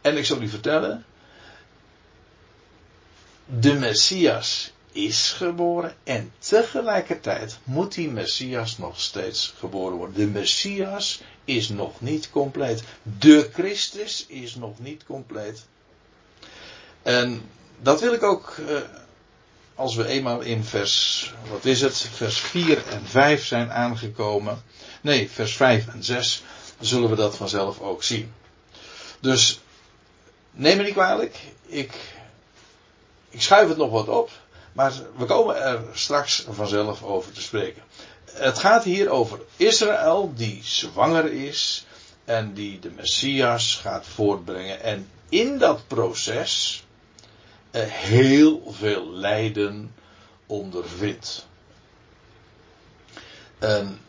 [0.00, 1.04] En ik zal u vertellen,
[3.44, 10.16] de Messias is geboren en tegelijkertijd moet die Messias nog steeds geboren worden.
[10.16, 12.82] De Messias is nog niet compleet.
[13.02, 15.64] De Christus is nog niet compleet.
[17.02, 18.76] En dat wil ik ook, eh,
[19.74, 24.62] als we eenmaal in vers, wat is het, vers 4 en 5 zijn aangekomen.
[25.00, 26.42] Nee, vers 5 en 6,
[26.80, 28.32] zullen we dat vanzelf ook zien.
[29.20, 29.60] Dus,
[30.50, 31.92] neem me niet kwalijk, ik
[33.32, 34.30] ik schuif het nog wat op,
[34.72, 37.82] maar we komen er straks vanzelf over te spreken.
[38.32, 41.86] Het gaat hier over Israël die zwanger is
[42.24, 44.82] en die de Messias gaat voortbrengen.
[44.82, 46.84] En in dat proces
[47.70, 49.94] eh, heel veel lijden
[50.46, 51.46] ondervindt.
[53.58, 54.00] En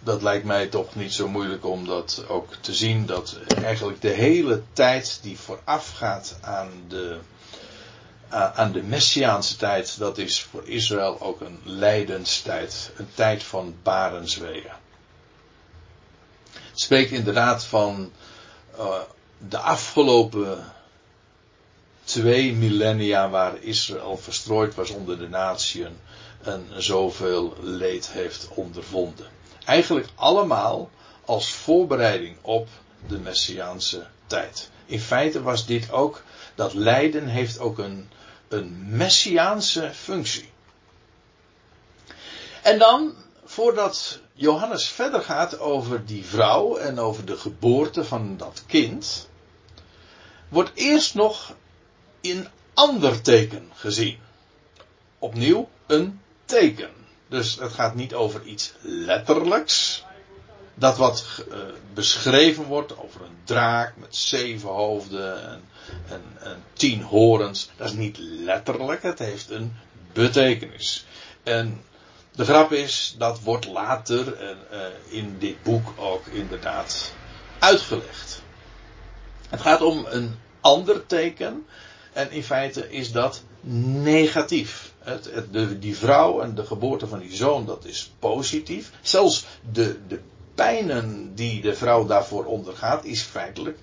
[0.00, 3.06] dat lijkt mij toch niet zo moeilijk om dat ook te zien.
[3.06, 7.18] Dat eigenlijk de hele tijd die voorafgaat aan de
[8.30, 12.90] aan de Messiaanse tijd, dat is voor Israël ook een lijdenstijd.
[12.96, 14.76] Een tijd van barenswegen.
[16.52, 18.12] Het spreekt inderdaad van
[18.78, 19.00] uh,
[19.48, 20.72] de afgelopen
[22.04, 25.96] twee millennia waar Israël verstrooid was onder de natieën
[26.42, 29.26] en zoveel leed heeft ondervonden.
[29.64, 30.90] Eigenlijk allemaal
[31.24, 32.68] als voorbereiding op
[33.08, 34.70] de Messiaanse tijd.
[34.86, 36.22] In feite was dit ook,
[36.58, 38.08] dat lijden heeft ook een
[38.48, 40.50] een messiaanse functie.
[42.62, 48.62] En dan, voordat Johannes verder gaat over die vrouw en over de geboorte van dat
[48.66, 49.28] kind,
[50.48, 51.54] wordt eerst nog
[52.20, 54.18] een ander teken gezien.
[55.18, 56.90] Opnieuw een teken.
[57.28, 60.04] Dus het gaat niet over iets letterlijks.
[60.78, 61.56] Dat wat uh,
[61.94, 65.62] beschreven wordt over een draak met zeven hoofden en
[66.08, 67.70] en, en tien horens.
[67.76, 69.72] Dat is niet letterlijk, het heeft een
[70.12, 71.04] betekenis.
[71.42, 71.80] En
[72.34, 77.12] de grap is, dat wordt later uh, in dit boek ook inderdaad
[77.58, 78.42] uitgelegd.
[79.48, 81.66] Het gaat om een ander teken.
[82.12, 84.92] En in feite is dat negatief.
[84.98, 88.90] Het, de, die vrouw en de geboorte van die zoon, dat is positief.
[89.02, 90.20] Zelfs de, de
[90.58, 93.78] pijnen die de vrouw daarvoor ondergaat, is feitelijk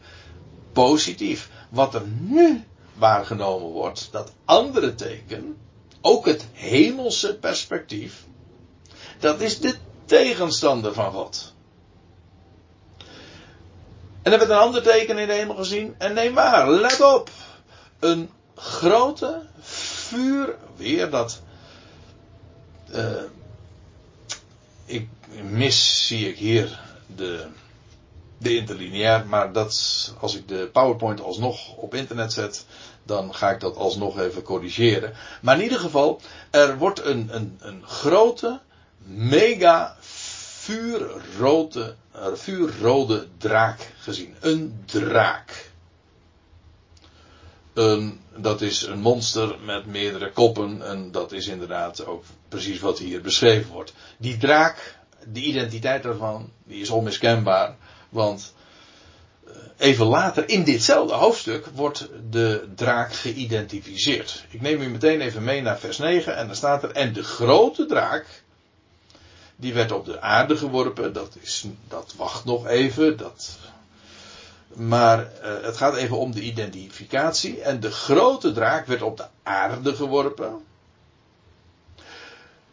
[0.74, 1.50] positief.
[1.70, 5.58] Wat er nu waargenomen wordt, dat andere teken,
[6.02, 8.26] ook het hemelse perspectief,
[9.20, 11.54] dat is de tegenstander van God.
[14.22, 15.96] En dan werd een ander teken in de hemel gezien.
[15.98, 17.30] En neem waar, let op.
[18.00, 21.42] Een grote vuur, weer dat.
[22.96, 23.24] Uh,
[24.86, 25.10] ik
[25.44, 26.80] mis, zie ik hier,
[27.16, 27.48] de
[28.38, 29.26] de interlineair.
[29.28, 32.66] Maar dat, als ik de PowerPoint alsnog op internet zet,
[33.04, 35.14] dan ga ik dat alsnog even corrigeren.
[35.42, 38.60] Maar in ieder geval, er wordt een, een, een grote,
[39.06, 44.36] mega vuurrode, uh, vuurrode draak gezien.
[44.40, 45.72] Een draak.
[47.74, 50.88] Een, dat is een monster met meerdere koppen.
[50.88, 53.94] En dat is inderdaad ook precies wat hier beschreven wordt.
[54.18, 54.95] Die draak,
[55.34, 57.76] de identiteit daarvan, die is onmiskenbaar.
[58.10, 58.54] Want
[59.78, 64.46] even later in ditzelfde hoofdstuk wordt de draak geïdentificeerd.
[64.50, 67.24] Ik neem u meteen even mee naar vers 9 en dan staat er: En de
[67.24, 68.44] grote draak,
[69.56, 71.14] die werd op de aarde geworpen.
[71.14, 73.18] Dat, is, dat wacht nog even.
[73.18, 73.58] Dat,
[74.74, 75.28] maar uh,
[75.62, 77.62] het gaat even om de identificatie.
[77.62, 80.64] En de grote draak werd op de aarde geworpen.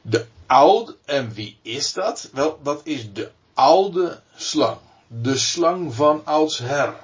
[0.03, 2.29] De oude, en wie is dat?
[2.33, 4.79] Wel, dat is de oude slang
[5.21, 6.95] de slang van oudsher.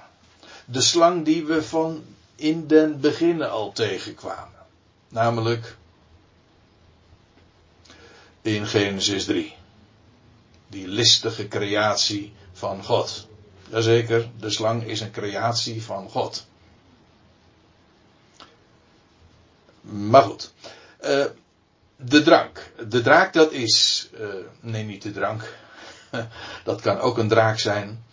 [0.64, 4.66] De slang die we van in den beginnen al tegenkwamen.
[5.08, 5.76] Namelijk
[8.42, 9.54] in Genesis 3.
[10.68, 13.26] Die listige creatie van God.
[13.70, 16.46] Jazeker, de slang is een creatie van God.
[19.80, 20.52] Maar goed.
[21.04, 21.24] Uh,
[22.00, 22.72] de drank.
[22.88, 24.08] De draak dat is.
[24.20, 24.26] Uh,
[24.60, 25.54] nee, niet de drank.
[26.64, 28.04] dat kan ook een draak zijn.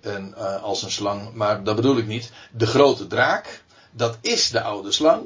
[0.00, 2.32] En, uh, als een slang, maar dat bedoel ik niet.
[2.52, 5.24] De grote draak, dat is de oude slang.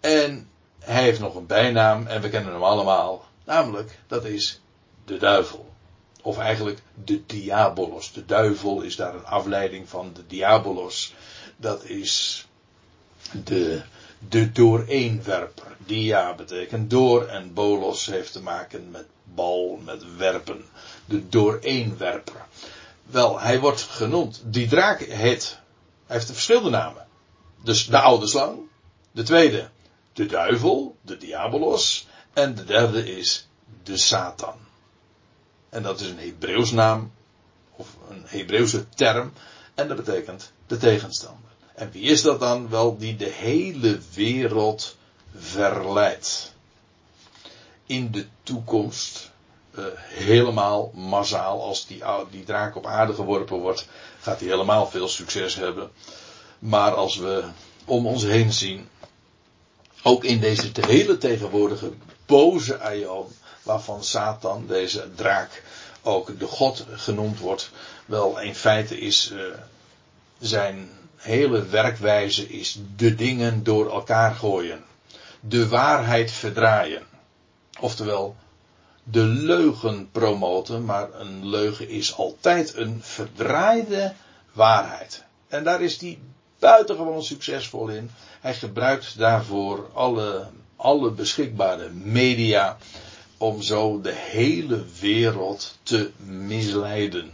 [0.00, 3.24] En hij heeft nog een bijnaam en we kennen hem allemaal.
[3.44, 4.60] Namelijk, dat is
[5.04, 5.74] de duivel.
[6.22, 8.12] Of eigenlijk de diabolos.
[8.12, 11.14] De duivel is daar een afleiding van de diabolos.
[11.56, 12.46] Dat is
[13.44, 13.82] de,
[14.18, 15.76] de dooreenwerper.
[15.78, 20.64] Dia betekent door en bolos heeft te maken met bal, met werpen
[21.06, 22.46] de dooreenwerper.
[23.02, 24.42] Wel, hij wordt genoemd.
[24.44, 25.58] Die draak heet.
[26.06, 27.06] Hij heeft verschillende namen.
[27.62, 28.58] Dus de oude slang.
[29.12, 29.68] De tweede,
[30.12, 32.06] de duivel, de diabolos.
[32.32, 33.48] En de derde is
[33.82, 34.58] de Satan.
[35.68, 37.12] En dat is een Hebreeuws naam.
[37.70, 39.32] Of een Hebreeuwse term.
[39.74, 41.50] En dat betekent de tegenstander.
[41.76, 42.68] En wie is dat dan?
[42.68, 44.96] Wel, die de hele wereld
[45.34, 46.52] verleidt.
[47.86, 49.30] In de toekomst
[49.78, 51.62] uh, helemaal massaal.
[51.62, 53.86] Als die, die draak op aarde geworpen wordt,
[54.20, 55.90] gaat hij helemaal veel succes hebben.
[56.58, 57.44] Maar als we
[57.84, 58.88] om ons heen zien,
[60.02, 61.92] ook in deze hele tegenwoordige
[62.26, 63.26] boze aion,
[63.62, 65.62] waarvan Satan, deze draak,
[66.02, 67.70] ook de God genoemd wordt,
[68.06, 69.40] wel in feite is uh,
[70.38, 70.90] zijn
[71.26, 74.84] hele werkwijze is de dingen door elkaar gooien.
[75.40, 77.02] De waarheid verdraaien.
[77.80, 78.36] Oftewel,
[79.02, 84.14] de leugen promoten, maar een leugen is altijd een verdraaide
[84.52, 85.24] waarheid.
[85.48, 86.18] En daar is hij
[86.58, 88.10] buitengewoon succesvol in.
[88.40, 92.76] Hij gebruikt daarvoor alle, alle beschikbare media
[93.38, 97.30] om zo de hele wereld te misleiden.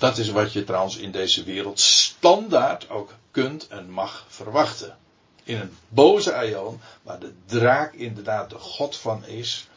[0.00, 4.98] Dat is wat je trouwens in deze wereld standaard ook kunt en mag verwachten
[5.44, 9.68] in een boze aion, waar de draak inderdaad de god van is.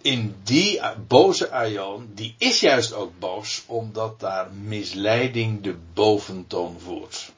[0.00, 7.32] In die boze aion, die is juist ook boos, omdat daar misleiding de boventoon voert.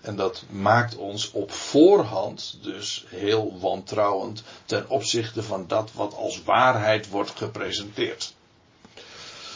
[0.00, 6.42] En dat maakt ons op voorhand dus heel wantrouwend ten opzichte van dat wat als
[6.42, 8.34] waarheid wordt gepresenteerd.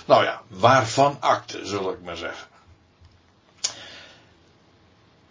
[0.05, 2.47] Nou ja, waarvan akte, zul ik maar zeggen.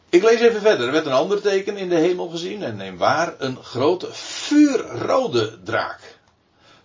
[0.09, 0.85] Ik lees even verder.
[0.85, 2.63] Er werd een ander teken in de hemel gezien.
[2.63, 6.17] En neem waar een grote vuurrode draak.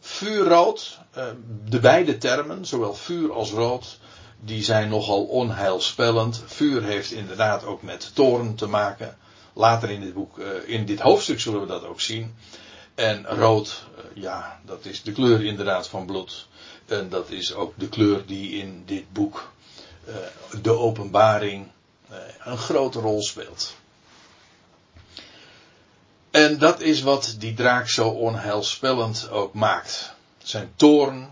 [0.01, 1.25] Vuurrood, eh,
[1.65, 3.99] de beide termen, zowel vuur als rood,
[4.41, 6.43] die zijn nogal onheilspellend.
[6.47, 9.17] Vuur heeft inderdaad ook met toren te maken.
[9.53, 12.35] Later in dit boek, eh, in dit hoofdstuk zullen we dat ook zien.
[12.95, 16.47] En rood, eh, ja, dat is de kleur inderdaad van bloed.
[16.87, 19.53] En dat is ook de kleur die in dit boek
[20.63, 21.67] de openbaring
[22.45, 23.75] een grote rol speelt.
[26.31, 30.15] En dat is wat die draak zo onheilspellend ook maakt.
[30.43, 31.29] Zijn toorn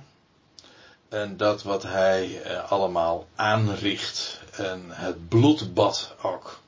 [1.09, 6.61] en dat wat hij eh, allemaal aanricht en het bloedbad ook.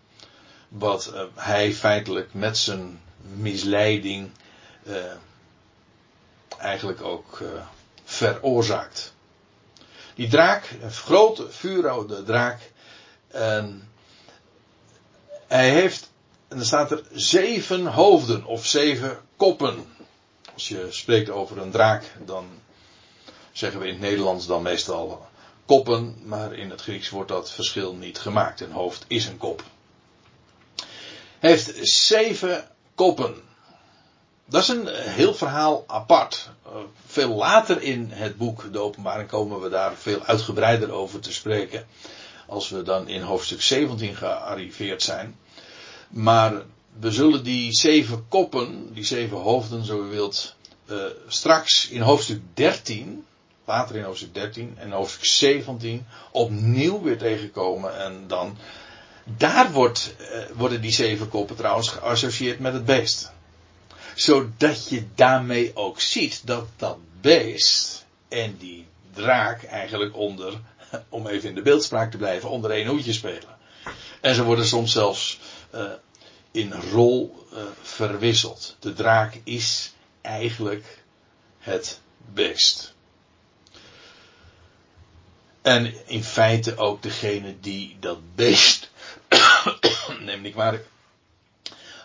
[0.69, 3.01] Wat eh, hij feitelijk met zijn
[3.37, 4.31] misleiding
[4.85, 4.95] eh,
[6.59, 7.49] eigenlijk ook eh,
[8.05, 9.15] veroorzaakt.
[10.15, 12.71] Die draak, een grote vuurrode draak,
[13.29, 13.89] en
[15.47, 16.11] hij heeft,
[16.49, 19.87] en er staat er zeven hoofden of zeven koppen.
[20.55, 22.49] Als je spreekt over een draak, dan
[23.59, 25.27] zeggen we in het Nederlands dan meestal
[25.67, 28.61] koppen, maar in het Grieks wordt dat verschil niet gemaakt.
[28.61, 29.63] Een hoofd is een kop.
[31.39, 33.35] Heeft zeven koppen.
[34.45, 36.51] dat is een heel verhaal apart.
[36.67, 36.73] Uh,
[37.07, 41.87] veel later in het boek De Openbaring komen we daar veel uitgebreider over te spreken.
[42.47, 45.37] Als we dan in hoofdstuk 17 gearriveerd zijn.
[46.09, 46.63] Maar
[46.99, 50.55] we zullen die zeven koppen, die zeven hoofden, zo u wilt,
[50.87, 53.25] uh, straks in hoofdstuk 13,
[53.69, 57.99] later in hoofdstuk 13 en hoofdstuk 17, opnieuw weer tegenkomen.
[57.99, 58.57] En dan,
[59.25, 63.33] daar wordt, uh, worden die zeven koppen trouwens geassocieerd met het beest.
[64.15, 70.61] Zodat je daarmee ook ziet dat dat beest en die draak eigenlijk onder,
[71.09, 73.57] om even in de beeldspraak te blijven, onder één hoedje spelen.
[74.21, 75.41] En ze worden soms zelfs
[75.75, 75.83] uh,
[76.51, 78.77] in rol uh, verwisseld.
[78.81, 81.03] De draak is eigenlijk
[81.59, 82.01] het
[82.33, 82.97] beest.
[85.63, 88.91] En in feite ook degene die dat beest,
[90.21, 90.81] neem ik maar,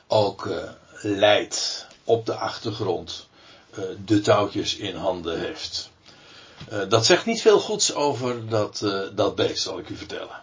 [0.08, 0.70] ook uh,
[1.01, 3.28] leidt op de achtergrond,
[3.72, 5.91] uh, de touwtjes in handen heeft.
[6.72, 8.80] Uh, dat zegt niet veel goeds over dat,
[9.16, 10.41] dat beest, zal ik u vertellen.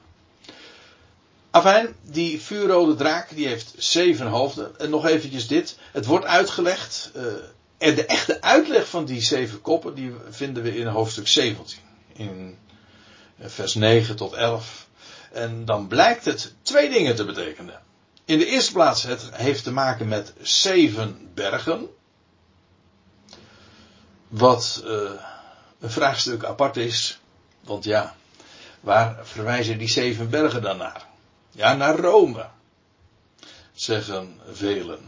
[1.50, 4.78] Afijn, die vuurrode draak die heeft zeven hoofden.
[4.78, 5.78] En nog eventjes dit.
[5.92, 7.10] Het wordt uitgelegd.
[7.78, 11.78] En de echte uitleg van die zeven koppen die vinden we in hoofdstuk 17.
[12.12, 12.58] In
[13.40, 14.88] vers 9 tot 11.
[15.32, 17.80] En dan blijkt het twee dingen te betekenen.
[18.24, 21.88] In de eerste plaats, het heeft te maken met zeven bergen.
[24.28, 25.10] Wat uh,
[25.80, 27.20] een vraagstuk apart is.
[27.60, 28.14] Want ja,
[28.80, 31.06] waar verwijzen die zeven bergen dan naar?
[31.50, 32.46] Ja, naar Rome,
[33.72, 35.00] zeggen velen.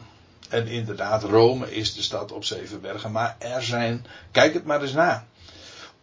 [0.49, 3.13] En inderdaad, Rome is de stad op zeven bergen.
[3.13, 5.27] Maar er zijn, kijk het maar eens na.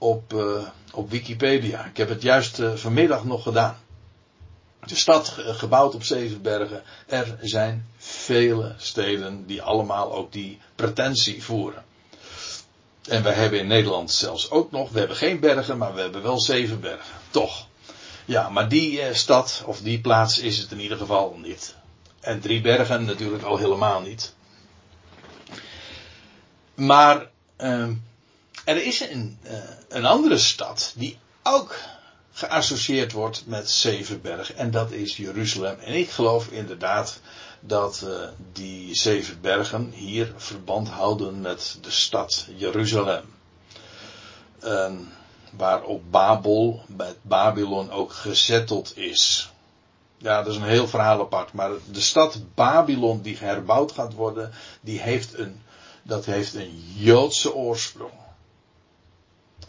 [0.02, 1.86] Op, uh, op Wikipedia.
[1.86, 3.78] Ik heb het juist uh, vanmiddag nog gedaan.
[4.86, 6.84] De stad gebouwd op zeven bergen.
[7.08, 11.84] Er zijn vele steden die allemaal ook die pretentie voeren.
[13.10, 16.24] En wij hebben in Nederland zelfs ook nog, we hebben geen bergen, maar we hebben
[16.24, 17.16] wel zeven bergen.
[17.30, 17.68] Toch.
[18.26, 21.76] Ja, maar die uh, stad of die plaats is het in ieder geval niet.
[22.20, 24.34] En drie bergen natuurlijk al helemaal niet.
[26.76, 27.88] Maar uh,
[28.70, 29.51] er is een, uh,
[29.88, 31.76] een andere stad die ook
[32.32, 34.57] geassocieerd wordt met zeven bergen.
[34.57, 35.80] En dat is Jeruzalem.
[35.80, 37.20] En ik geloof inderdaad
[37.59, 43.24] dat uh, die zeven bergen hier verband houden met de stad Jeruzalem.
[44.63, 44.91] Uh,
[45.51, 49.51] waarop Babel, met Babylon ook gezetteld is.
[50.17, 51.53] Ja, dat is een heel verhaal apart.
[51.53, 54.51] Maar de stad Babylon die herbouwd gaat worden,
[54.82, 55.61] die heeft een,
[56.03, 58.11] dat heeft een Joodse oorsprong.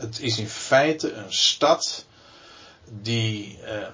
[0.00, 2.04] Het is in feite een stad
[2.84, 3.88] die eh,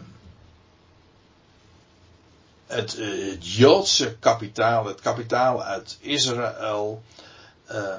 [2.67, 7.03] het, het, Joodse kapitaal, het kapitaal uit Israël,
[7.71, 7.97] uh,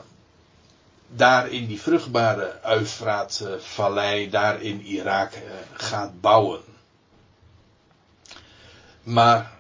[1.07, 5.41] daar in die vruchtbare Eufraat-vallei, daar in Irak, uh,
[5.73, 6.61] gaat bouwen.
[9.03, 9.51] Maar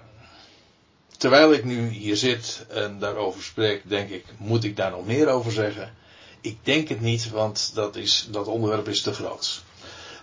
[1.17, 5.27] terwijl ik nu hier zit en daarover spreek, denk ik, moet ik daar nog meer
[5.27, 5.95] over zeggen?
[6.41, 9.63] Ik denk het niet, want dat, is, dat onderwerp is te groot.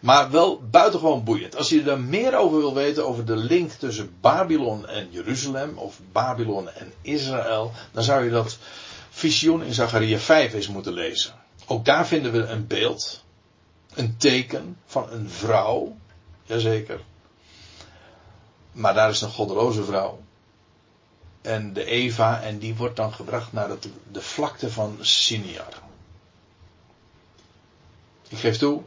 [0.04, 1.56] Maar wel buitengewoon boeiend.
[1.56, 6.00] Als je er meer over wil weten, over de link tussen Babylon en Jeruzalem, of
[6.12, 8.58] Babylon en Israël, dan zou je dat
[9.10, 11.34] visioen in Zachariah 5 eens moeten lezen.
[11.66, 13.24] Ook daar vinden we een beeld,
[13.94, 15.96] een teken van een vrouw,
[16.42, 17.00] jazeker.
[18.72, 20.20] Maar daar is een goddeloze vrouw.
[21.42, 23.70] En de Eva, en die wordt dan gebracht naar
[24.12, 25.82] de vlakte van Siniar.
[28.28, 28.82] Ik geef toe,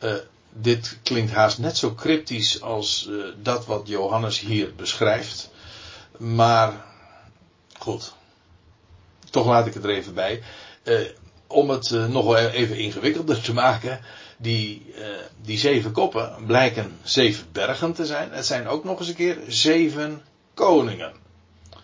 [0.00, 0.14] uh,
[0.52, 5.50] dit klinkt haast net zo cryptisch als uh, dat wat Johannes hier beschrijft.
[6.16, 6.84] Maar
[7.78, 8.14] goed,
[9.30, 10.42] toch laat ik het er even bij.
[10.84, 11.00] Uh,
[11.46, 14.00] om het nog wel even ingewikkelder te maken.
[14.36, 14.94] Die,
[15.42, 18.32] die zeven koppen blijken zeven bergen te zijn.
[18.32, 20.22] Het zijn ook nog eens een keer zeven
[20.54, 21.12] koningen.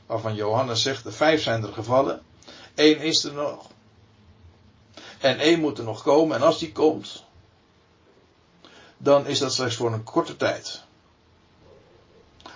[0.07, 2.23] Waarvan Johannes zegt, de vijf zijn er gevallen.
[2.75, 3.70] Eén is er nog.
[5.21, 6.37] En één moet er nog komen.
[6.37, 7.25] En als die komt,
[8.97, 10.83] dan is dat slechts voor een korte tijd.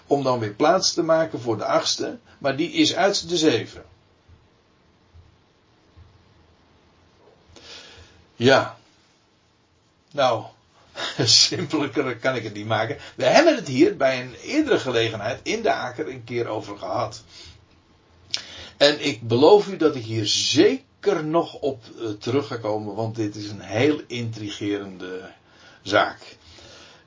[0.06, 3.84] Om dan weer plaats te maken voor de achtste, maar die is uit de zeven.
[8.36, 8.78] Ja.
[10.10, 10.44] Nou,
[11.18, 12.98] simpeler kan ik het niet maken.
[13.16, 17.22] We hebben het hier bij een eerdere gelegenheid in de Aker een keer over gehad.
[18.76, 20.84] En ik beloof u dat ik hier zeker
[21.24, 25.20] nog op uh, terug ga komen, want dit is een heel intrigerende
[25.82, 26.36] zaak.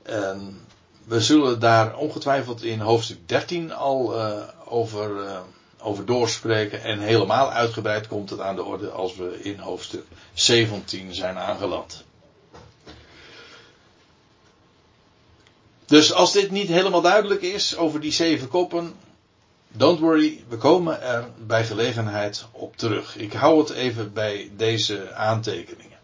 [0.02, 0.66] En
[1.04, 5.40] we zullen daar ongetwijfeld in hoofdstuk 13 al uh, over uh,
[5.80, 6.82] over doorspreken.
[6.82, 12.04] En helemaal uitgebreid komt het aan de orde als we in hoofdstuk 17 zijn aangeland.
[15.86, 18.94] Dus als dit niet helemaal duidelijk is over die zeven koppen,
[19.72, 23.16] don't worry, we komen er bij gelegenheid op terug.
[23.16, 25.98] Ik hou het even bij deze aantekeningen.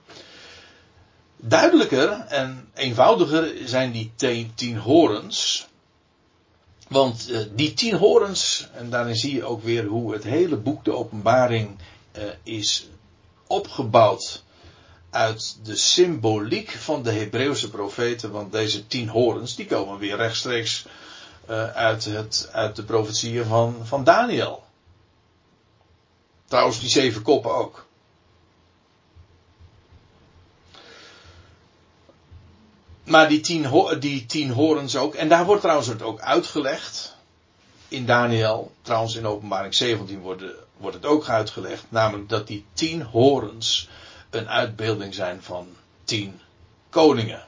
[1.36, 4.12] Duidelijker en eenvoudiger zijn die
[4.54, 5.68] tien horens.
[6.88, 10.84] Want uh, die tien horens, en daarin zie je ook weer hoe het hele boek
[10.84, 11.76] de openbaring
[12.18, 12.88] uh, is
[13.46, 14.42] opgebouwd
[15.10, 18.30] uit de symboliek van de Hebreeuwse profeten.
[18.30, 20.86] Want deze tien horens, die komen weer rechtstreeks
[21.50, 24.64] uh, uit, het, uit de profetieën van, van Daniel.
[26.44, 27.86] Trouwens, die zeven koppen ook.
[33.04, 33.66] Maar die tien,
[33.98, 35.14] die tien horens ook.
[35.14, 37.16] En daar wordt trouwens het ook uitgelegd.
[37.88, 38.72] In Daniel.
[38.82, 40.42] Trouwens in openbaring 17 wordt,
[40.76, 41.84] wordt het ook uitgelegd.
[41.88, 43.88] Namelijk dat die tien horens
[44.30, 45.68] een uitbeelding zijn van
[46.04, 46.40] tien
[46.90, 47.46] koningen.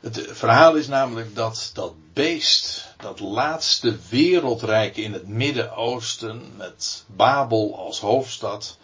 [0.00, 7.78] Het verhaal is namelijk dat dat beest, dat laatste wereldrijk in het Midden-Oosten, met Babel
[7.78, 8.78] als hoofdstad,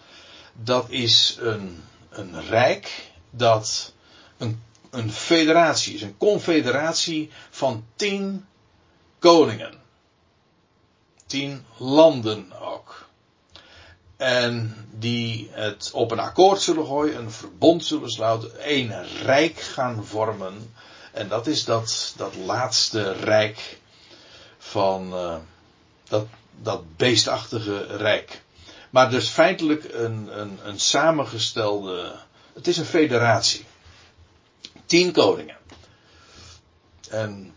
[0.53, 1.83] dat is een
[2.19, 3.93] een rijk dat
[4.37, 8.47] een, een federatie is, een confederatie van tien
[9.19, 9.75] koningen.
[11.27, 13.09] Tien landen ook.
[14.17, 20.07] En die het op een akkoord zullen gooien, een verbond zullen sluiten, één rijk gaan
[20.07, 20.75] vormen.
[21.17, 23.79] En dat is dat, dat laatste rijk
[24.59, 25.37] van uh,
[26.09, 26.27] dat,
[26.63, 28.43] dat beestachtige rijk.
[28.91, 32.15] Maar dus feitelijk een, een, een samengestelde.
[32.55, 33.65] Het is een federatie.
[34.87, 35.57] Tien koningen.
[37.11, 37.55] En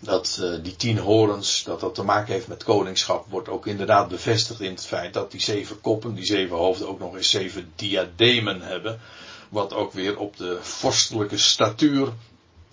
[0.00, 4.08] dat uh, die tien horens, dat dat te maken heeft met koningschap, wordt ook inderdaad
[4.08, 7.72] bevestigd in het feit dat die zeven koppen, die zeven hoofden ook nog eens zeven
[7.76, 9.00] diademen hebben.
[9.48, 12.12] Wat ook weer op de vorstelijke statuur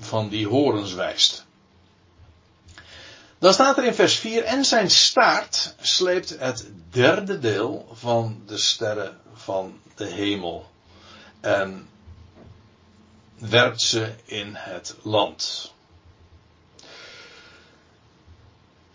[0.01, 1.45] van die horens wijst.
[3.39, 8.57] Dan staat er in vers 4, en zijn staart sleept het derde deel van de
[8.57, 10.71] sterren van de hemel.
[11.39, 11.89] En
[13.37, 15.71] werpt ze in het land.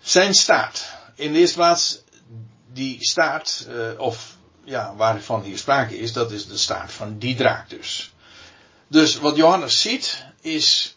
[0.01, 0.85] Zijn staart.
[1.15, 1.99] In de eerste plaats,
[2.73, 7.35] die staart, uh, of ja, waarvan hier sprake is, dat is de staart van die
[7.35, 8.13] draak dus.
[8.89, 10.96] Dus wat Johannes ziet, is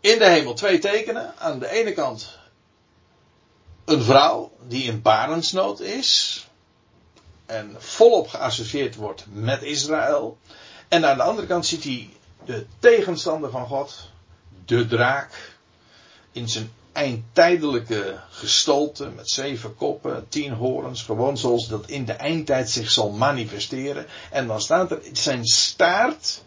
[0.00, 1.34] in de hemel twee tekenen.
[1.38, 2.38] Aan de ene kant
[3.84, 6.44] een vrouw die in barensnood is.
[7.46, 10.38] En volop geassocieerd wordt met Israël.
[10.88, 12.10] En aan de andere kant ziet hij
[12.44, 14.10] de tegenstander van God,
[14.64, 15.58] de draak,
[16.32, 22.70] in zijn eindtijdelijke gestalte met zeven koppen, tien horens, gewoon zoals dat in de eindtijd
[22.70, 24.06] zich zal manifesteren.
[24.30, 26.42] En dan staat er zijn staart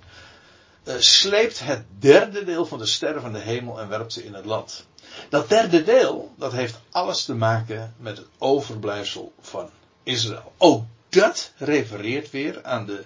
[0.86, 4.46] sleept het derde deel van de sterren van de hemel en werpt ze in het
[4.46, 4.86] land.
[5.30, 9.70] Dat derde deel, dat heeft alles te maken met het overblijfsel van
[10.04, 10.54] Israël.
[10.58, 13.04] Ook dat refereert weer aan de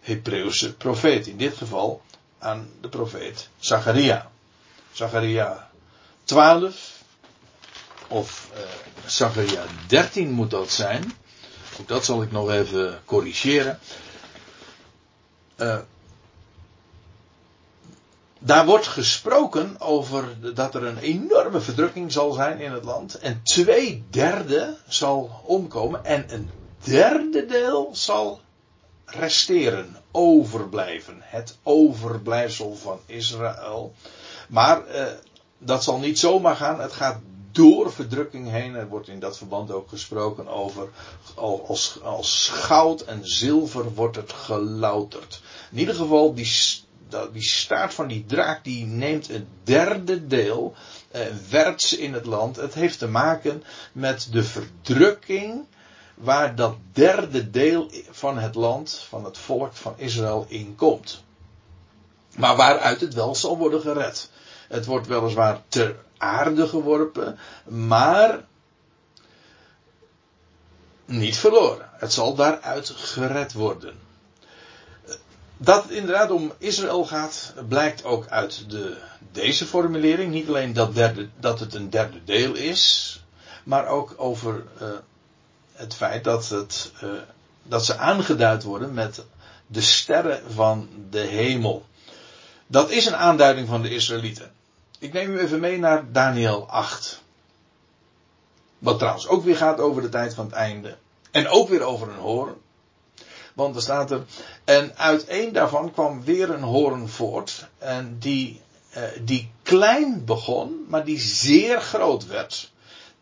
[0.00, 1.26] Hebreeuwse profeet.
[1.26, 2.02] In dit geval
[2.38, 4.30] aan de profeet Zacharia.
[4.92, 5.70] Zacharia
[6.24, 7.02] 12
[8.08, 8.60] of uh,
[9.06, 11.12] Zacharia 13 moet dat zijn.
[11.80, 13.78] Ook dat zal ik nog even corrigeren.
[15.56, 15.78] Uh,
[18.38, 23.18] daar wordt gesproken over dat er een enorme verdrukking zal zijn in het land.
[23.18, 26.04] En twee derde zal omkomen.
[26.04, 26.50] En een
[26.84, 28.40] derde deel zal
[29.04, 31.16] resteren, overblijven.
[31.20, 33.94] Het overblijfsel van Israël.
[34.48, 35.04] Maar eh,
[35.58, 36.80] dat zal niet zomaar gaan.
[36.80, 37.18] Het gaat
[37.52, 38.74] door verdrukking heen.
[38.74, 40.88] Er wordt in dat verband ook gesproken over
[41.34, 45.40] als, als goud en zilver wordt het gelouterd.
[45.70, 46.44] In ieder geval die
[47.32, 50.74] die staart van die draak die neemt een derde deel,
[51.10, 52.56] eh, in het land.
[52.56, 55.64] Het heeft te maken met de verdrukking
[56.14, 61.24] waar dat derde deel van het land, van het volk van Israël in komt.
[62.36, 64.30] Maar waaruit het wel zal worden gered.
[64.68, 68.44] Het wordt weliswaar ter aarde geworpen, maar
[71.04, 71.90] niet verloren.
[71.92, 74.05] Het zal daaruit gered worden.
[75.56, 78.96] Dat het inderdaad om Israël gaat, blijkt ook uit de,
[79.32, 80.32] deze formulering.
[80.32, 83.24] Niet alleen dat, derde, dat het een derde deel is,
[83.64, 84.88] maar ook over uh,
[85.72, 87.10] het feit dat, het, uh,
[87.62, 89.24] dat ze aangeduid worden met
[89.66, 91.86] de sterren van de hemel.
[92.66, 94.52] Dat is een aanduiding van de Israëlieten.
[94.98, 97.22] Ik neem u even mee naar Daniel 8.
[98.78, 100.96] Wat trouwens ook weer gaat over de tijd van het einde.
[101.30, 102.54] En ook weer over een hoorn.
[103.56, 104.24] Want er staat er.
[104.64, 107.66] En uit één daarvan kwam weer een hoorn voort.
[107.78, 112.72] En die, eh, die klein begon, maar die zeer groot werd.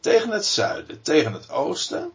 [0.01, 2.13] Tegen het zuiden, tegen het oosten.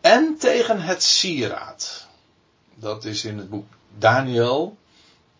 [0.00, 2.06] En tegen het sieraad.
[2.74, 3.66] Dat is in het boek
[3.98, 4.76] Daniel.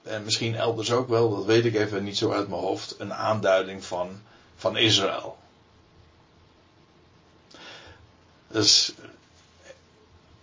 [0.03, 2.95] En misschien elders ook wel, dat weet ik even niet zo uit mijn hoofd.
[2.99, 4.21] Een aanduiding van,
[4.57, 5.37] van Israël.
[8.49, 8.95] Dus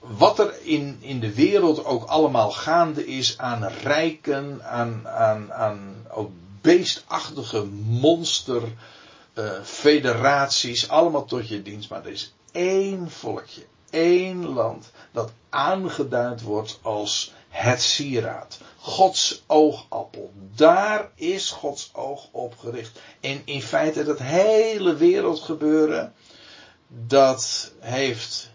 [0.08, 6.06] wat er in, in de wereld ook allemaal gaande is aan rijken, aan, aan, aan
[6.12, 6.32] ook
[6.62, 8.62] beestachtige monster
[9.34, 11.90] uh, federaties, allemaal tot je dienst.
[11.90, 18.60] Maar er is één volkje, één land dat aangeduid wordt als het sieraad.
[18.78, 20.34] Gods oogappel.
[20.56, 23.00] Daar is Gods oog op gericht.
[23.20, 26.14] En in feite dat hele wereldgebeuren,
[26.88, 28.53] dat heeft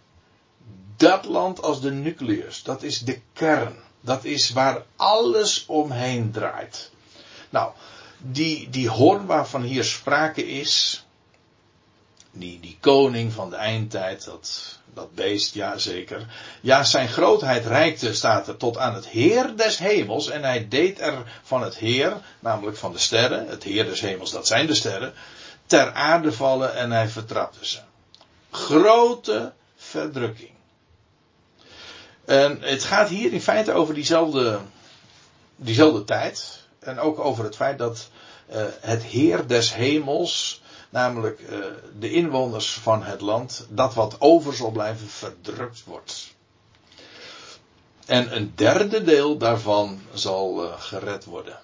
[0.98, 2.62] dat land als de nucleus.
[2.62, 3.76] Dat is de kern.
[4.00, 6.90] Dat is waar alles omheen draait.
[7.50, 7.72] Nou,
[8.18, 11.04] die, die hoorn waarvan hier sprake is,
[12.30, 16.26] die, die koning van de eindtijd, dat, dat beest, ja zeker.
[16.60, 20.28] Ja, zijn grootheid reikte, staat er, tot aan het Heer des hemels.
[20.28, 24.30] En hij deed er van het Heer, namelijk van de sterren, het Heer des hemels,
[24.30, 25.12] dat zijn de sterren,
[25.66, 27.78] ter aarde vallen en hij vertrapte ze.
[28.50, 30.57] Grote verdrukking.
[32.28, 34.60] En het gaat hier in feite over diezelfde,
[35.56, 36.60] diezelfde tijd.
[36.78, 38.08] En ook over het feit dat
[38.50, 41.58] uh, het Heer des hemels, namelijk uh,
[41.98, 46.34] de inwoners van het land, dat wat over zal blijven verdrukt wordt.
[48.06, 51.58] En een derde deel daarvan zal uh, gered worden.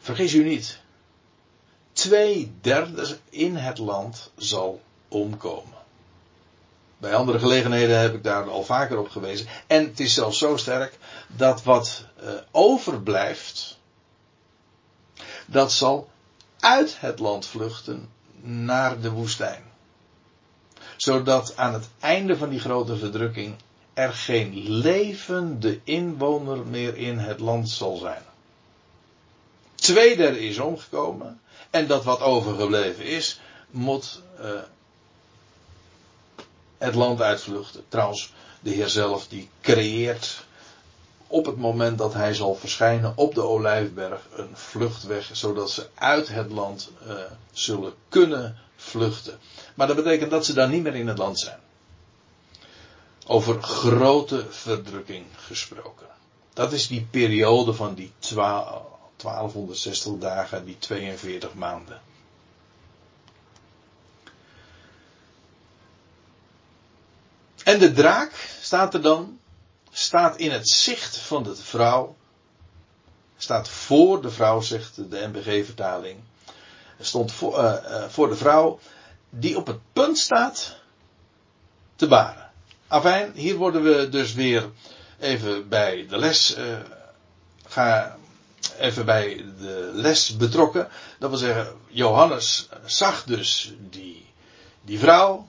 [0.00, 0.78] Vergis u niet.
[1.92, 5.79] Twee derde in het land zal omkomen.
[7.00, 9.46] Bij andere gelegenheden heb ik daar al vaker op gewezen.
[9.66, 13.78] En het is zelfs zo sterk dat wat uh, overblijft,
[15.46, 16.08] dat zal
[16.58, 18.08] uit het land vluchten
[18.42, 19.62] naar de woestijn.
[20.96, 23.54] Zodat aan het einde van die grote verdrukking
[23.94, 28.22] er geen levende inwoner meer in het land zal zijn.
[29.74, 31.40] Tweederde is omgekomen.
[31.70, 33.40] En dat wat overgebleven is,
[33.70, 34.50] moet uh,
[36.80, 37.84] het land uitvluchten.
[37.88, 40.44] Trouwens, de Heer zelf die creëert
[41.26, 46.28] op het moment dat hij zal verschijnen op de Olijfberg een vluchtweg, zodat ze uit
[46.28, 47.14] het land uh,
[47.52, 49.38] zullen kunnen vluchten.
[49.74, 51.58] Maar dat betekent dat ze dan niet meer in het land zijn.
[53.26, 56.06] Over grote verdrukking gesproken.
[56.52, 62.00] Dat is die periode van die 1260 dagen, die 42 maanden.
[67.70, 69.38] En de draak, staat er dan,
[69.90, 72.16] staat in het zicht van de vrouw.
[73.36, 76.20] Staat voor de vrouw, zegt de NBG-vertaling.
[77.00, 78.78] Stond voor, uh, uh, voor de vrouw
[79.28, 80.76] die op het punt staat
[81.96, 82.50] te baren.
[82.86, 84.70] Afijn, hier worden we dus weer
[85.18, 86.56] even bij de les.
[86.58, 86.64] Uh,
[87.66, 88.16] ga
[88.78, 90.88] even bij de les betrokken.
[91.18, 94.26] Dat wil zeggen, Johannes zag dus die,
[94.82, 95.48] die vrouw,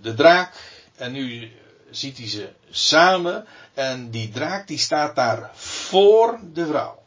[0.00, 1.52] de draak, en nu
[1.90, 3.46] ziet hij ze samen.
[3.74, 7.02] En die draak die staat daar voor de vrouw.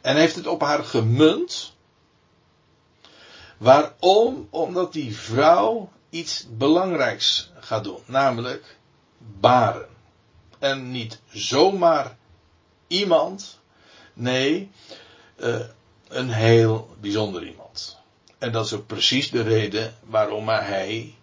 [0.00, 1.74] En heeft het op haar gemunt.
[3.56, 4.46] Waarom?
[4.50, 8.00] Omdat die vrouw iets belangrijks gaat doen.
[8.04, 8.76] Namelijk
[9.40, 9.88] baren.
[10.58, 12.16] En niet zomaar
[12.86, 13.60] iemand.
[14.14, 14.70] Nee,
[15.36, 15.60] uh,
[16.08, 17.98] een heel bijzonder iemand.
[18.38, 21.14] En dat is ook precies de reden waarom hij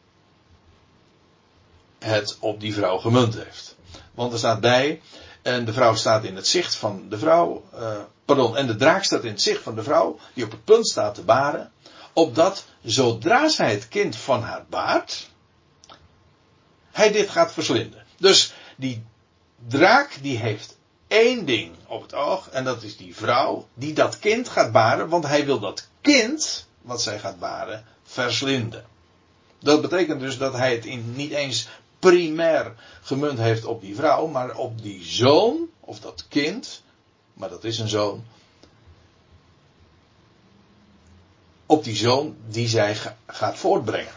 [2.00, 3.76] het op die vrouw gemunt heeft.
[4.14, 5.02] Want er staat bij,
[5.42, 9.04] en de vrouw staat in het zicht van de vrouw, uh, pardon, en de draak
[9.04, 11.72] staat in het zicht van de vrouw, die op het punt staat te baren,
[12.14, 15.30] opdat zodra zij het kind van haar baart,
[16.92, 18.06] hij dit gaat verslinden.
[18.18, 19.04] Dus die
[19.68, 20.78] draak die heeft
[21.08, 25.10] één ding op het oog, en dat is die vrouw die dat kind gaat baren,
[25.10, 28.86] want hij wil dat kind, wat zij gaat baren, verslinden.
[29.60, 31.68] Dat betekent dus dat hij het in, niet eens
[32.00, 36.84] primair gemunt heeft op die vrouw, maar op die zoon, of dat kind,
[37.34, 38.26] maar dat is een zoon,
[41.66, 42.98] op die zoon die zij
[43.28, 44.14] gaat voortbrengen.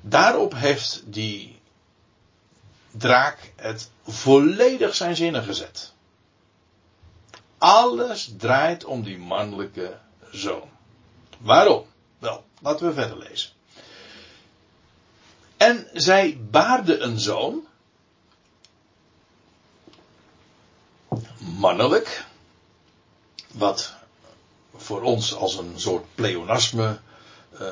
[0.00, 1.60] Daarop heeft die
[2.90, 5.92] draak het volledig zijn zinnen gezet.
[7.58, 9.98] Alles draait om die mannelijke
[10.30, 10.68] zoon.
[11.38, 11.84] Waarom?
[12.18, 13.50] Wel, laten we verder lezen.
[15.60, 17.66] En zij baarde een zoon.
[21.38, 22.24] Mannelijk.
[23.52, 23.94] Wat
[24.76, 27.00] voor ons als een soort pleonasme
[27.60, 27.66] uh,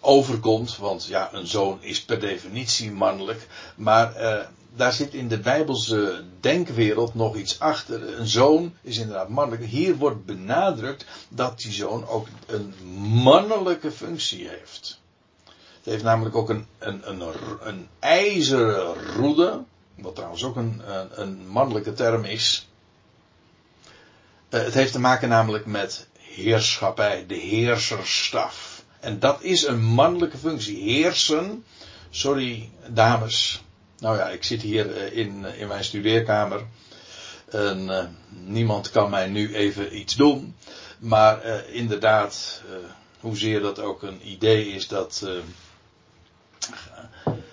[0.00, 0.76] overkomt.
[0.76, 3.46] Want ja, een zoon is per definitie mannelijk.
[3.76, 4.46] Maar uh,
[4.76, 8.18] daar zit in de Bijbelse denkwereld nog iets achter.
[8.18, 9.64] Een zoon is inderdaad mannelijk.
[9.64, 12.74] Hier wordt benadrukt dat die zoon ook een
[13.22, 15.00] mannelijke functie heeft.
[15.76, 17.22] Het heeft namelijk ook een, een, een,
[17.60, 19.62] een ijzeren roede.
[19.94, 22.68] Wat trouwens ook een, een, mannelijke term is.
[24.50, 28.84] Uh, het heeft te maken namelijk met heerschappij, de heerserstaf.
[29.00, 30.82] En dat is een mannelijke functie.
[30.82, 31.64] Heersen.
[32.10, 33.64] Sorry, dames.
[33.98, 36.62] Nou ja, ik zit hier eh, in, eh, in mijn studeerkamer.
[37.50, 40.56] En uh, niemand kan mij nu even iets doen.
[40.98, 42.62] Maar inderdaad,
[43.20, 45.26] hoezeer dat ook een idee is dat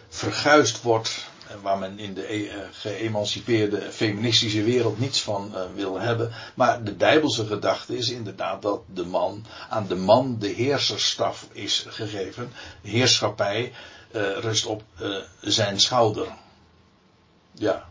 [0.09, 1.22] verguisd wordt.
[1.63, 6.31] Waar men in de e geëmancipeerde feministische wereld niets van wil hebben.
[6.55, 11.85] Maar de bijbelse gedachte is inderdaad dat de man, aan de man de heerserstaf is
[11.87, 12.51] gegeven.
[12.81, 13.71] De heerschappij
[14.11, 14.83] uh, rust op
[15.41, 16.27] zijn schouder.
[17.51, 17.89] Ja,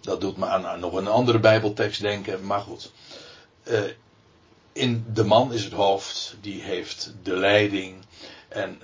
[0.00, 2.92] dat doet me aan, nog een andere Bijbeltekst denken, maar goed.
[4.72, 8.04] In de man is het hoofd, die heeft de leiding.
[8.48, 8.80] En,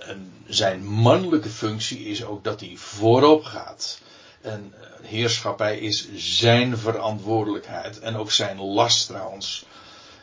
[0.00, 3.98] en zijn mannelijke functie is ook dat hij voorop gaat.
[4.40, 7.98] En heerschappij is zijn verantwoordelijkheid.
[7.98, 9.64] En ook zijn last trouwens.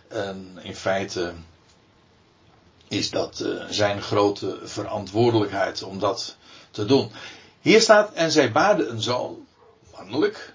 [0.08, 1.34] En in feite
[2.88, 6.36] is dat uh, zijn grote verantwoordelijkheid om dat
[6.72, 7.12] te doen.
[7.62, 9.46] Hier staat, en zij baarde een zoon,
[9.96, 10.54] mannelijk,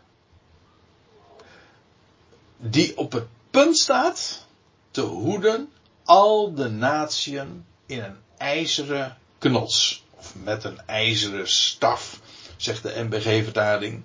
[2.57, 4.47] die op het punt staat
[4.91, 5.73] te hoeden
[6.05, 10.05] al de natieën in een ijzeren knots.
[10.11, 12.21] Of met een ijzeren staf,
[12.57, 14.03] zegt de MBG-vertaling.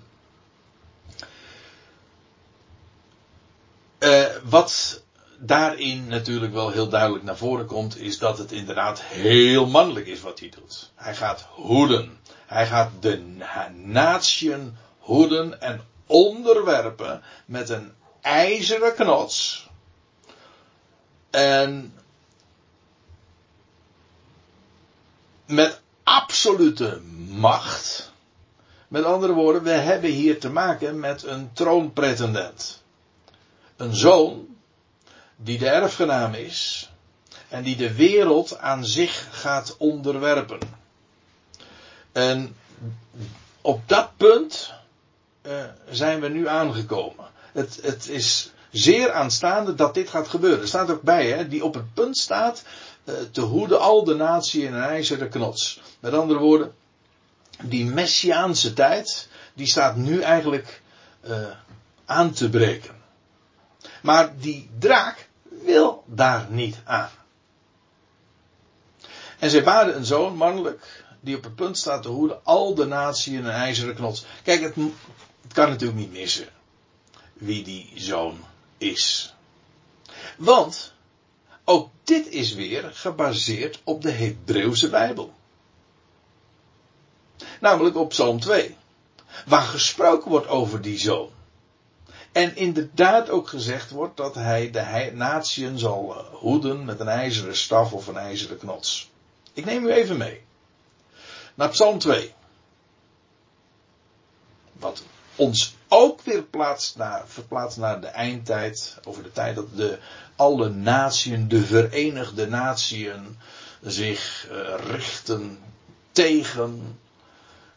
[3.98, 5.02] Uh, wat
[5.38, 10.20] daarin natuurlijk wel heel duidelijk naar voren komt, is dat het inderdaad heel mannelijk is
[10.20, 10.92] wat hij doet.
[10.94, 12.18] Hij gaat hoeden.
[12.46, 13.18] Hij gaat de
[13.74, 19.68] natieën hoeden en onderwerpen met een ijzeren knots.
[21.30, 21.97] En
[25.48, 28.12] met absolute macht.
[28.88, 32.82] Met andere woorden, we hebben hier te maken met een troonpretendent.
[33.76, 34.46] Een zoon
[35.36, 36.90] die de erfgenaam is
[37.48, 40.58] en die de wereld aan zich gaat onderwerpen.
[42.12, 42.56] En
[43.60, 44.72] op dat punt
[45.42, 47.26] uh, zijn we nu aangekomen.
[47.52, 50.60] Het, het, is zeer aanstaande dat dit gaat gebeuren.
[50.60, 52.64] Er staat ook bij, hè, die op het punt staat
[53.30, 55.80] te hoeden al de natie in een ijzeren knots.
[56.00, 56.74] Met andere woorden,
[57.62, 60.82] die messiaanse tijd, die staat nu eigenlijk
[61.26, 61.48] uh,
[62.04, 62.96] aan te breken.
[64.02, 65.28] Maar die draak
[65.64, 67.10] wil daar niet aan.
[69.38, 72.86] En zij baarden een zoon, mannelijk, die op het punt staat te hoeden al de
[72.86, 74.24] natie in een ijzeren knots.
[74.42, 74.74] Kijk, het,
[75.42, 76.48] het kan natuurlijk niet missen
[77.32, 78.44] wie die zoon
[78.78, 79.34] is.
[80.36, 80.92] Want
[81.68, 85.32] ook dit is weer gebaseerd op de Hebreeuwse Bijbel.
[87.60, 88.76] Namelijk op Psalm 2.
[89.46, 91.30] Waar gesproken wordt over die zoon.
[92.32, 97.56] En inderdaad ook gezegd wordt dat hij de natieën zal eh, hoeden met een ijzeren
[97.56, 99.10] staf of een ijzeren knots.
[99.52, 100.40] Ik neem u even mee.
[101.54, 102.34] Naar Psalm 2.
[104.72, 105.02] Wat
[105.36, 106.44] ons ook weer
[106.96, 108.96] naar, verplaatst naar de eindtijd.
[109.04, 109.98] Over de tijd dat de,
[110.36, 113.38] alle natieën, de verenigde natieën,
[113.82, 115.58] zich uh, richten
[116.12, 116.98] tegen,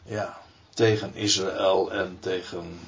[0.04, 0.38] ja,
[0.74, 2.80] tegen Israël en tegen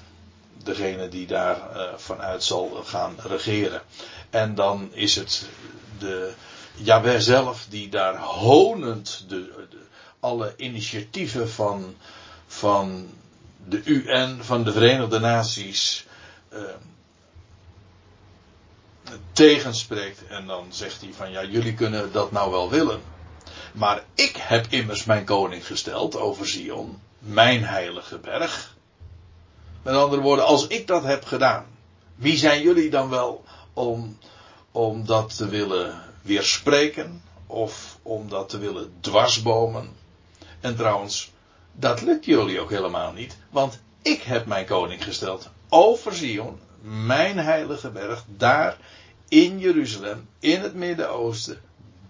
[0.62, 3.82] degene die daar uh, vanuit zal gaan regeren.
[4.30, 5.48] En dan is het
[5.98, 6.32] de
[6.76, 9.66] Jawel zelf die daar honend de,
[10.20, 11.94] alle initiatieven van,
[12.46, 13.08] van
[13.68, 16.06] de UN, van de Verenigde Naties,
[16.52, 16.60] uh,
[19.32, 20.26] tegenspreekt.
[20.26, 23.00] En dan zegt hij van ja, jullie kunnen dat nou wel willen.
[23.72, 28.76] Maar ik heb immers mijn koning gesteld over Zion, mijn heilige berg.
[29.82, 31.66] Met andere woorden, als ik dat heb gedaan,
[32.14, 34.18] wie zijn jullie dan wel om,
[34.72, 39.96] om dat te willen weerspreken of om dat te willen dwarsbomen?
[40.60, 41.32] En trouwens,
[41.74, 47.38] dat lukt jullie ook helemaal niet, want ik heb mijn koning gesteld over Zion, mijn
[47.38, 48.76] heilige berg, daar
[49.28, 51.60] in Jeruzalem, in het Midden-Oosten.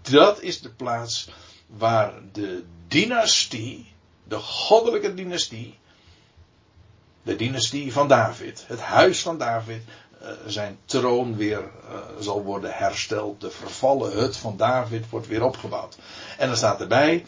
[0.01, 1.29] Dat is de plaats
[1.67, 3.93] waar de dynastie,
[4.23, 5.79] de goddelijke dynastie,
[7.23, 9.81] de dynastie van David, het huis van David,
[10.21, 13.41] eh, zijn troon weer uh, zal worden hersteld.
[13.41, 15.97] De vervallen hut van David wordt weer opgebouwd.
[16.37, 17.25] En dan staat erbij,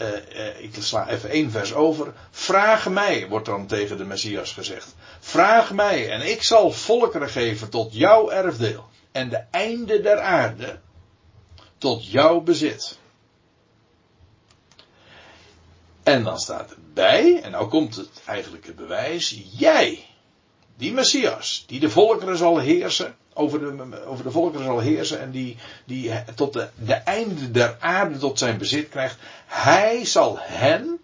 [0.00, 2.12] uh, ik sla even één vers over.
[2.30, 4.94] Vraag mij, wordt dan tegen de Messias gezegd.
[5.20, 8.88] Vraag mij en ik zal volkeren geven tot jouw erfdeel.
[9.12, 10.78] En de einde der aarde
[11.78, 12.98] tot jouw bezit.
[16.02, 20.06] En dan staat erbij, en nou komt het eigenlijke bewijs, jij,
[20.76, 25.30] die Messias, die de volkeren zal heersen, over de, over de volkeren zal heersen en
[25.30, 29.16] die, die tot de, de einde der aarde tot zijn bezit krijgt,
[29.46, 30.98] hij zal hen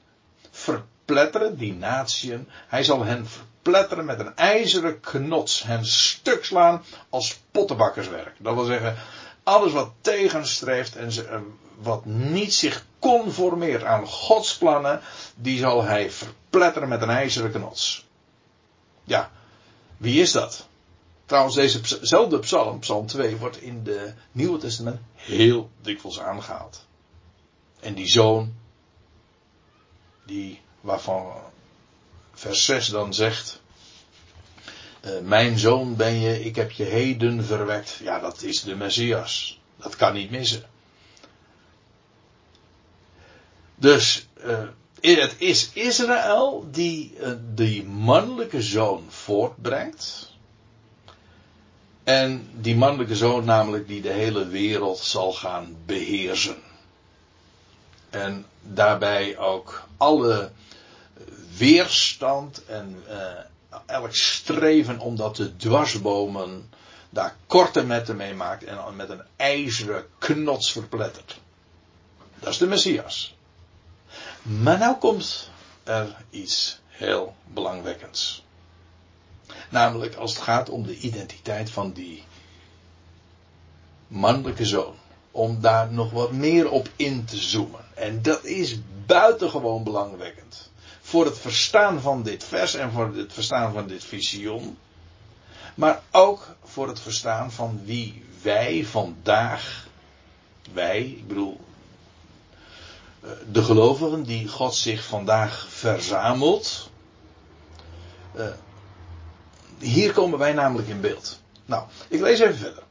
[0.51, 7.41] verpletteren, die natieën, hij zal hen verpletteren met een ijzeren knots, hen stuk slaan als
[7.51, 8.35] pottenbakkerswerk.
[8.39, 8.97] Dat wil zeggen,
[9.43, 11.41] alles wat tegenstreeft en ze,
[11.77, 15.01] wat niet zich conformeert aan Gods plannen,
[15.35, 18.07] die zal hij verpletteren met een ijzeren knots.
[19.05, 19.31] Ja,
[19.97, 20.67] wie is dat?
[21.27, 26.87] Trouwens, dezezelfde psalm, psalm 2, wordt in de Nieuwe Testament heel dikwijls aangehaald.
[27.81, 28.55] En die zoon,
[30.25, 31.33] die, waarvan
[32.33, 33.61] vers 6 dan zegt,
[35.05, 38.01] uh, mijn zoon ben je, ik heb je heden verwekt.
[38.03, 39.61] Ja, dat is de Messias.
[39.77, 40.65] Dat kan niet missen.
[43.75, 44.69] Dus uh,
[45.01, 50.35] het is Israël die uh, die mannelijke zoon voortbrengt.
[52.07, 56.57] En die mannelijke zoon namelijk die de hele wereld zal gaan beheersen.
[58.11, 60.51] En daarbij ook alle
[61.57, 63.17] weerstand en uh,
[63.87, 66.71] elk streven om dat te dwarsbomen
[67.11, 71.41] daar korte metten mee maakt en met een ijzeren knots verplettert.
[72.39, 73.37] Dat is de Messias.
[74.43, 75.51] Maar nou komt
[75.85, 78.46] er iets heel belangwekkends.
[79.69, 82.25] Namelijk als het gaat om de identiteit van die
[84.09, 84.95] mannelijke zoon.
[85.31, 87.85] Om daar nog wat meer op in te zoomen.
[87.95, 90.71] En dat is buitengewoon belangwekkend.
[91.01, 94.79] Voor het verstaan van dit vers en voor het verstaan van dit visioen.
[95.75, 99.87] Maar ook voor het verstaan van wie wij vandaag,
[100.73, 101.61] wij, ik bedoel
[103.21, 106.91] eh, de gelovigen die God zich vandaag verzamelt.
[109.79, 111.41] Hier komen wij namelijk in beeld.
[111.65, 112.83] Nou, ik lees even verder.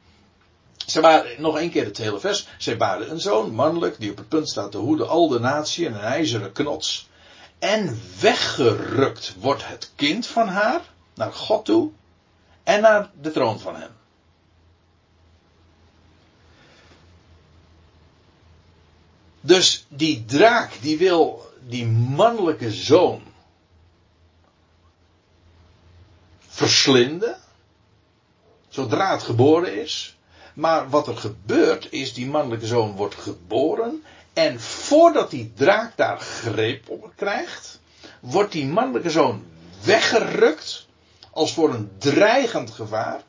[0.86, 2.48] Ze waren, nog een keer het hele vers.
[2.58, 5.86] Zij baarden een zoon, mannelijk, die op het punt staat te hoeden al de natie
[5.86, 7.10] en een ijzeren knots.
[7.60, 10.82] En weggerukt wordt het kind van haar
[11.14, 11.92] naar God toe
[12.64, 13.92] en naar de troon van hem.
[19.42, 23.22] Dus die draak die wil die mannelijke zoon
[26.56, 27.38] verslinden.
[28.70, 30.18] Zodra het geboren is.
[30.54, 34.04] Maar wat er gebeurt is, die mannelijke zoon wordt geboren.
[34.34, 37.80] En voordat die draak daar greep op krijgt,
[38.20, 39.44] wordt die mannelijke zoon
[39.84, 40.88] weggerukt.
[41.32, 43.22] Als voor een dreigend gevaar.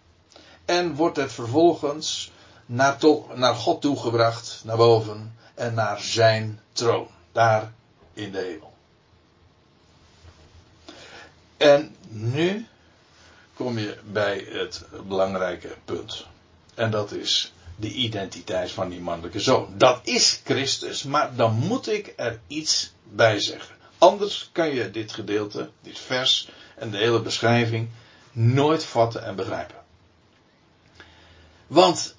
[0.65, 2.33] En wordt het vervolgens
[2.67, 2.99] naar,
[3.35, 5.37] naar God toegebracht, naar boven.
[5.55, 7.09] En naar zijn troon.
[7.33, 7.73] Daar
[8.13, 8.73] in de hemel.
[11.57, 12.67] En nu
[13.57, 16.27] kom je bij het belangrijke punt.
[16.75, 19.75] En dat is de identiteit van die mannelijke zoon.
[19.77, 23.75] Dat is Christus, maar dan moet ik er iets bij zeggen.
[23.99, 27.89] Anders kan je dit gedeelte, dit vers en de hele beschrijving
[28.33, 29.77] nooit vatten en begrijpen.
[31.67, 32.15] Want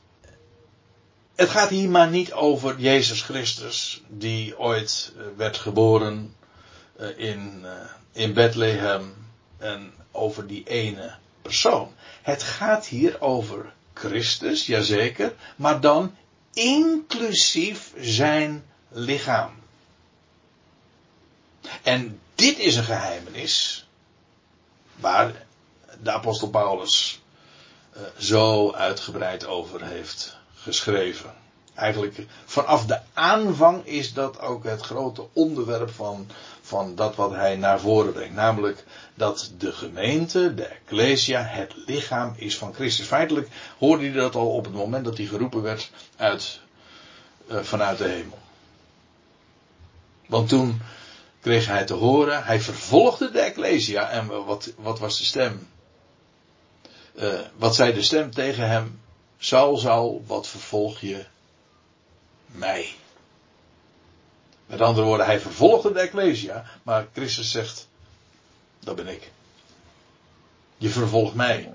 [1.35, 6.35] het gaat hier maar niet over Jezus Christus, die ooit eh, werd geboren
[6.95, 7.71] eh, in, eh,
[8.11, 9.13] in Bethlehem
[9.57, 11.15] en over die ene
[11.47, 11.93] persoon.
[12.21, 16.15] Het gaat hier over Christus, jazeker, maar dan
[16.53, 19.51] inclusief zijn lichaam.
[21.83, 23.87] En dit is een geheimenis
[24.95, 25.45] waar
[26.01, 27.21] de apostel Paulus
[27.95, 31.33] uh, zo uitgebreid over heeft geschreven.
[31.73, 36.27] Eigenlijk vanaf de aanvang is dat ook het grote onderwerp van,
[36.67, 38.35] van dat wat hij naar voren brengt.
[38.35, 38.83] Namelijk
[39.15, 43.07] dat de gemeente, de Ecclesia, het lichaam is van Christus.
[43.07, 46.59] Feitelijk hoorde hij dat al op het moment dat hij geroepen werd uit,
[47.51, 48.37] uh, vanuit de hemel.
[50.25, 50.81] Want toen
[51.41, 54.09] kreeg hij te horen, hij vervolgde de Ecclesia.
[54.09, 55.67] En wat, wat was de stem?
[57.15, 59.01] Uh, wat zei de stem tegen hem?
[59.37, 61.25] Saul, Saul, wat vervolg je
[62.45, 62.95] mij?
[64.67, 67.87] Met andere woorden, hij vervolgde de Ecclesia, maar Christus zegt,
[68.79, 69.31] dat ben ik.
[70.77, 71.73] Je vervolgt mij.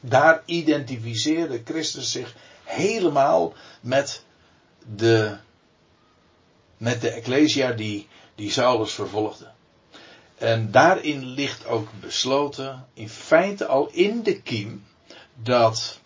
[0.00, 4.22] Daar identificeerde Christus zich helemaal met
[4.96, 5.36] de,
[6.76, 9.50] met de Ecclesia die, die Saulus vervolgde.
[10.38, 14.86] En daarin ligt ook besloten, in feite al in de kiem,
[15.34, 16.00] dat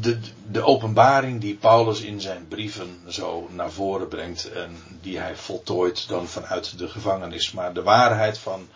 [0.00, 0.18] de,
[0.50, 6.08] de openbaring die Paulus in zijn brieven zo naar voren brengt en die hij voltooit
[6.08, 8.68] dan vanuit de gevangenis, maar de waarheid van,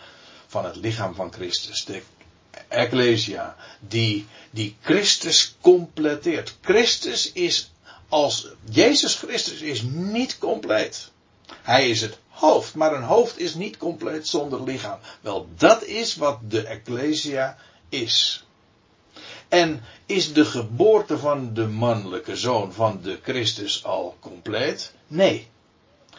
[0.47, 2.03] van het lichaam van Christus, de
[2.69, 6.57] Ecclesia, die, die Christus completeert.
[6.61, 7.71] Christus is
[8.09, 11.11] als Jezus Christus is niet compleet.
[11.63, 14.99] Hij is het hoofd, maar een hoofd is niet compleet zonder lichaam.
[15.21, 17.57] Wel, dat is wat de Ecclesia
[17.89, 18.45] is.
[19.53, 24.93] En is de geboorte van de mannelijke zoon van de Christus al compleet?
[25.07, 25.49] Nee.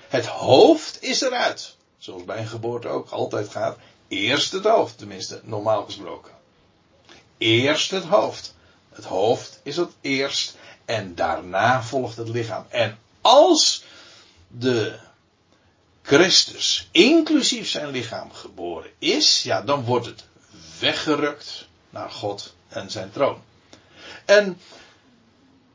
[0.07, 1.75] Het hoofd is eruit.
[1.97, 3.77] Zoals bij een geboorte ook altijd gaat.
[4.07, 6.31] Eerst het hoofd, tenminste, normaal gesproken.
[7.37, 8.55] Eerst het hoofd.
[8.89, 12.65] Het hoofd is het eerst en daarna volgt het lichaam.
[12.69, 13.83] En als
[14.47, 14.99] de
[16.01, 20.25] Christus, inclusief zijn lichaam, geboren is, ja, dan wordt het
[20.79, 23.41] weggerukt naar God en zijn troon.
[24.25, 24.57] En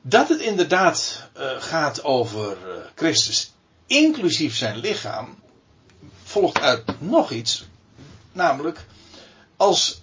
[0.03, 3.53] dat het inderdaad uh, gaat over uh, Christus,
[3.87, 5.39] inclusief zijn lichaam,
[6.23, 7.67] volgt uit nog iets.
[8.33, 8.87] Namelijk,
[9.57, 10.03] als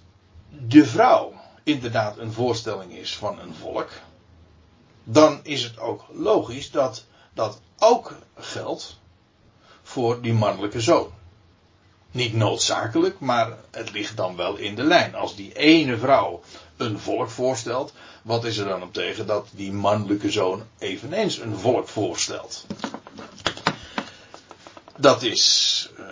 [0.50, 1.34] de vrouw
[1.64, 3.90] inderdaad een voorstelling is van een volk,
[5.04, 9.00] dan is het ook logisch dat dat ook geldt
[9.84, 11.12] voor die mannelijke zoon.
[12.12, 15.16] Niet noodzakelijk, maar het ligt dan wel in de lijn.
[15.16, 16.42] Als die ene vrouw
[16.78, 21.58] een volk voorstelt, wat is er dan op tegen dat die mannelijke zoon eveneens een
[21.58, 22.66] volk voorstelt?
[24.98, 26.06] Dat is, uh,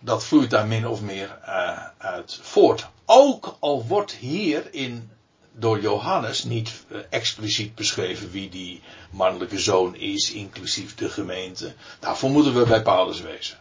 [0.00, 2.86] dat vloeit daar min of meer uh, uit voort.
[3.04, 5.10] Ook al wordt hier in
[5.58, 11.74] door Johannes niet uh, expliciet beschreven wie die mannelijke zoon is, inclusief de gemeente.
[11.98, 13.58] Daarvoor moeten we bij Paulus wezen.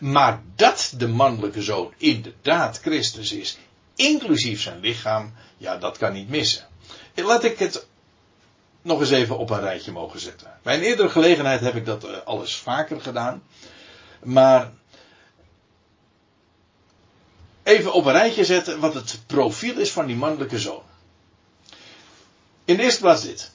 [0.00, 3.58] Maar dat de mannelijke zoon inderdaad Christus is,
[3.94, 6.68] inclusief zijn lichaam, ja, dat kan niet missen.
[7.14, 7.86] Laat ik het
[8.82, 10.58] nog eens even op een rijtje mogen zetten.
[10.62, 13.42] Bij een eerdere gelegenheid heb ik dat uh, alles vaker gedaan.
[14.22, 14.72] Maar
[17.62, 20.82] even op een rijtje zetten wat het profiel is van die mannelijke zoon.
[22.64, 23.50] In de eerste plaats dit.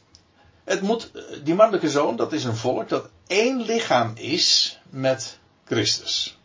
[0.64, 1.12] Het moet,
[1.44, 6.38] die mannelijke zoon, dat is een volk dat één lichaam is met Christus.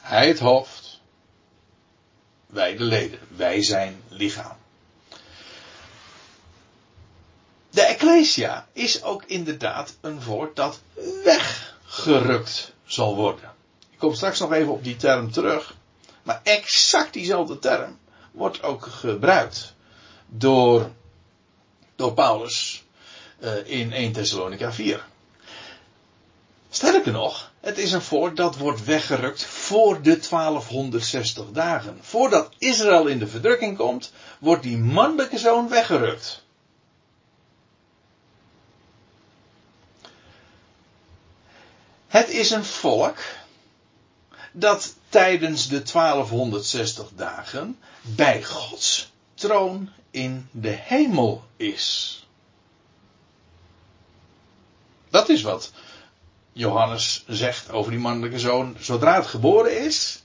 [0.00, 0.89] Hij het hoofd,
[2.50, 4.56] wij de leden, wij zijn lichaam.
[7.70, 10.80] De Ecclesia is ook inderdaad een volk dat
[11.24, 13.52] weggerukt zal worden.
[13.90, 15.74] Ik kom straks nog even op die term terug.
[16.22, 17.98] Maar exact diezelfde term
[18.30, 19.74] wordt ook gebruikt
[20.26, 20.90] door
[21.96, 22.84] door Paulus
[23.40, 25.04] uh, in 1 Thessalonica 4.
[26.70, 31.98] Sterker nog, het is een volk dat wordt weggerukt voor de 1260 dagen.
[32.00, 36.44] Voordat Israël in de verdrukking komt, wordt die mannelijke zoon weggerukt.
[42.06, 43.18] Het is een volk
[44.52, 52.16] dat tijdens de 1260 dagen bij Gods troon in de hemel is.
[55.10, 55.72] Dat is wat
[56.52, 58.76] Johannes zegt over die mannelijke zoon.
[58.78, 60.22] Zodra het geboren is,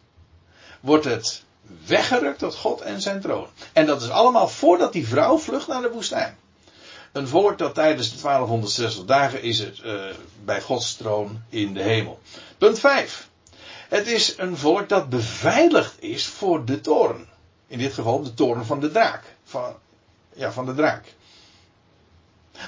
[0.79, 1.43] wordt het
[1.85, 3.47] weggerukt tot God en zijn troon.
[3.73, 6.37] En dat is allemaal voordat die vrouw vlucht naar de woestijn.
[7.11, 10.03] Een volk dat tijdens de 1260 dagen is het uh,
[10.43, 12.19] bij Gods troon in de hemel.
[12.57, 13.29] Punt 5.
[13.89, 17.27] Het is een volk dat beveiligd is voor de toren.
[17.67, 19.75] In dit geval de toren van de draak van,
[20.33, 21.13] ja, van de draak.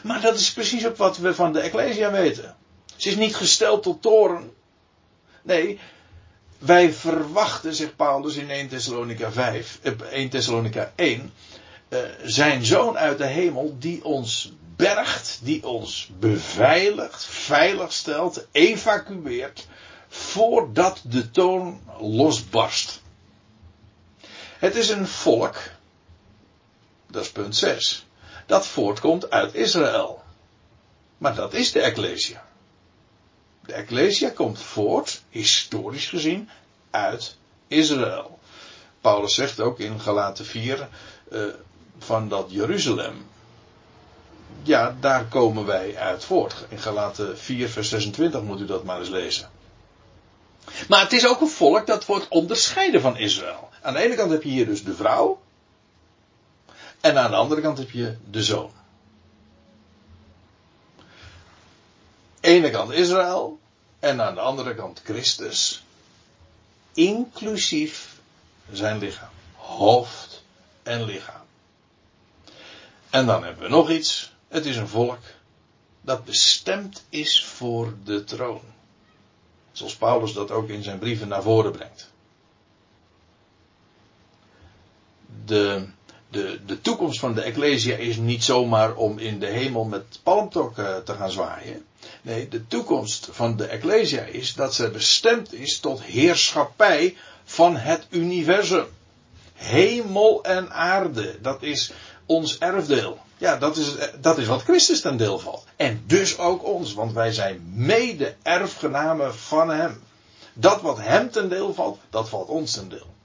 [0.03, 2.56] Maar dat is precies ook wat we van de Ecclesia weten.
[2.97, 4.51] Ze is niet gesteld tot toren.
[5.41, 5.79] Nee,
[6.57, 11.33] wij verwachten, zegt Paulus in 1 Thessalonica 5, 1 eh, Thessalonica 1,
[11.89, 19.67] uh, zijn zoon uit de hemel die ons bergt, die ons beveiligt, veilig stelt, evacueert,
[20.07, 23.01] voordat de toon losbarst.
[24.57, 25.55] Het is een volk
[27.07, 28.05] dat is punt 6.
[28.45, 30.23] Dat voortkomt uit Israël.
[31.17, 32.46] Maar dat is de Ecclesia.
[33.67, 36.49] De Ecclesia komt voort, historisch gezien,
[36.89, 37.35] uit
[37.67, 38.39] Israël.
[39.01, 40.87] Paulus zegt ook in Galaten 4
[41.31, 41.43] uh,
[41.97, 43.27] van dat Jeruzalem.
[44.63, 46.65] Ja, daar komen wij uit voort.
[46.69, 49.49] In Galaten 4 vers 26 moet u dat maar eens lezen.
[50.87, 53.69] Maar het is ook een volk dat wordt onderscheiden van Israël.
[53.81, 55.41] Aan de ene kant heb je hier dus de vrouw.
[57.01, 58.71] En aan de andere kant heb je de zoon.
[62.47, 63.59] Ene kant Israël
[63.99, 65.83] en aan de andere kant Christus.
[66.93, 68.19] Inclusief
[68.71, 69.29] zijn lichaam.
[69.55, 70.43] Hoofd
[70.83, 71.45] en lichaam.
[73.09, 74.31] En dan hebben we nog iets.
[74.47, 75.19] Het is een volk
[76.01, 78.61] dat bestemd is voor de troon.
[79.71, 82.11] Zoals Paulus dat ook in zijn brieven naar voren brengt.
[85.45, 85.87] De,
[86.29, 91.03] de, de toekomst van de Ecclesia is niet zomaar om in de hemel met palmtokken
[91.03, 91.85] te gaan zwaaien.
[92.21, 98.07] Nee, de toekomst van de Ecclesia is dat ze bestemd is tot heerschappij van het
[98.09, 98.85] universum.
[99.53, 101.91] Hemel en aarde, dat is
[102.25, 103.19] ons erfdeel.
[103.37, 105.65] Ja, dat is, dat is wat Christus ten deel valt.
[105.75, 110.03] En dus ook ons, want wij zijn mede erfgenamen van Hem.
[110.53, 113.15] Dat wat Hem ten deel valt, dat valt ons ten deel.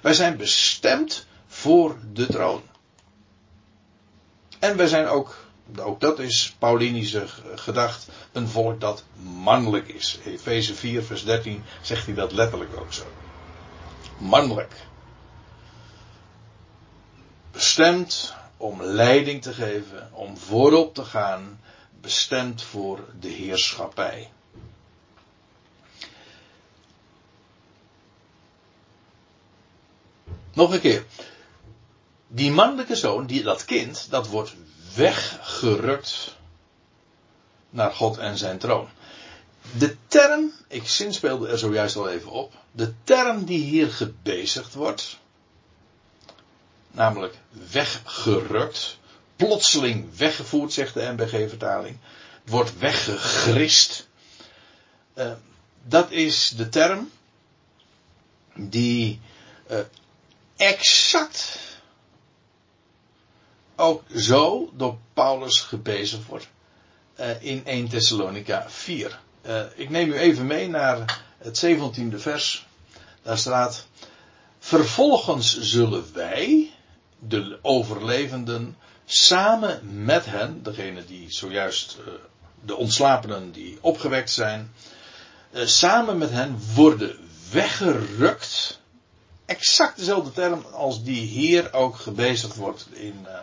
[0.00, 2.62] Wij zijn bestemd voor de troon.
[4.58, 5.45] En wij zijn ook
[5.76, 10.18] ook dat is Paulinische gedacht, een volk dat mannelijk is.
[10.24, 13.04] Efeze 4, vers 13 zegt hij dat letterlijk ook zo.
[14.18, 14.74] Mannelijk.
[17.50, 21.60] Bestemd om leiding te geven, om voorop te gaan,
[22.00, 24.30] bestemd voor de heerschappij.
[30.52, 31.04] Nog een keer.
[32.28, 34.54] Die mannelijke zoon, die, dat kind, dat wordt
[34.96, 36.36] weggerukt
[37.70, 38.88] naar God en zijn troon.
[39.78, 45.18] De term, ik zinspeelde er zojuist al even op, de term die hier gebezigd wordt,
[46.90, 47.34] namelijk
[47.70, 48.98] weggerukt,
[49.36, 51.98] plotseling weggevoerd, zegt de MBG-vertaling,
[52.44, 54.08] wordt weggegrist.
[55.14, 55.32] Uh,
[55.82, 57.10] dat is de term
[58.54, 59.20] die
[59.70, 59.78] uh,
[60.56, 61.55] exact
[63.76, 66.48] ook zo door Paulus gebezigd wordt
[67.20, 69.18] uh, in 1 Thessalonica 4.
[69.46, 72.66] Uh, ik neem u even mee naar het 17e vers.
[73.22, 73.86] Daar staat:
[74.58, 76.70] Vervolgens zullen wij,
[77.18, 82.12] de overlevenden, samen met hen, degene die zojuist, uh,
[82.64, 84.72] de ontslapenen die opgewekt zijn,
[85.52, 87.16] samen met hen worden
[87.50, 88.80] weggerukt
[89.46, 93.38] exact dezelfde term als die hier ook gebezigd wordt in, uh,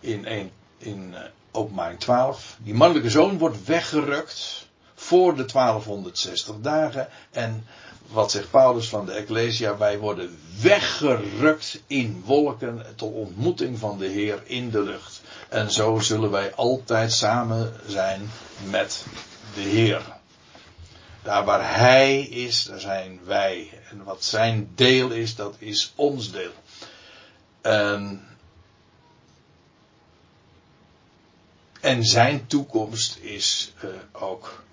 [0.00, 1.18] in, een, in uh,
[1.50, 2.56] openbaring 12.
[2.58, 7.08] Die mannelijke zoon wordt weggerukt voor de 1260 dagen.
[7.30, 7.66] En
[8.06, 9.76] wat zegt Paulus van de Ecclesia?
[9.76, 15.20] Wij worden weggerukt in wolken tot ontmoeting van de Heer in de lucht.
[15.48, 18.30] En zo zullen wij altijd samen zijn
[18.70, 19.04] met
[19.54, 20.15] de Heer.
[21.26, 23.80] Daar waar Hij is, daar zijn wij.
[23.90, 26.52] En wat zijn deel is, dat is ons deel.
[27.60, 28.26] En,
[31.80, 34.64] en zijn toekomst is uh, ook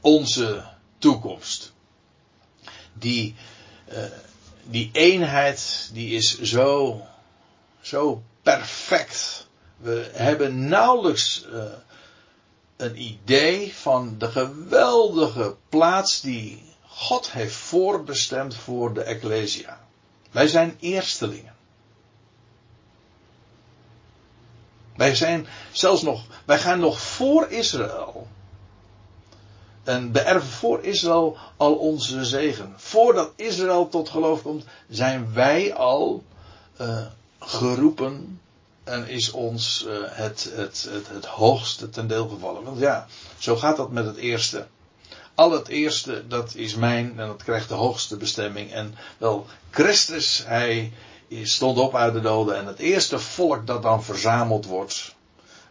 [0.00, 0.64] onze
[0.98, 1.72] toekomst.
[2.92, 3.34] Die,
[3.92, 4.04] uh,
[4.64, 7.00] die eenheid, die is zo,
[7.80, 9.46] zo perfect.
[9.76, 11.64] We hebben nauwelijks uh,
[12.76, 19.80] een idee van de geweldige plaats die God heeft voorbestemd voor de Ecclesia.
[20.30, 21.54] Wij zijn eerstelingen.
[24.96, 28.26] Wij zijn zelfs nog, wij gaan nog voor Israël.
[29.84, 32.74] En beërven voor Israël al onze zegen.
[32.76, 36.22] Voordat Israël tot geloof komt, zijn wij al
[36.80, 37.06] uh,
[37.38, 38.40] geroepen
[38.86, 42.62] en is ons uh, het, het, het, het hoogste ten deel gevallen.
[42.62, 43.06] Want ja,
[43.38, 44.66] zo gaat dat met het eerste.
[45.34, 48.72] Al het eerste, dat is mijn en dat krijgt de hoogste bestemming.
[48.72, 50.92] En wel, Christus, hij
[51.42, 52.56] stond op uit de doden.
[52.56, 55.14] En het eerste volk dat dan verzameld wordt,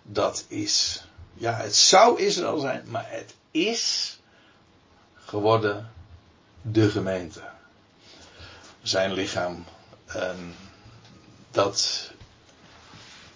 [0.03, 4.19] dat is, ja, het zou Israël zijn, maar het is
[5.15, 5.91] geworden
[6.61, 7.41] de gemeente.
[8.81, 9.65] Zijn lichaam.
[10.05, 10.55] En
[11.51, 12.13] dat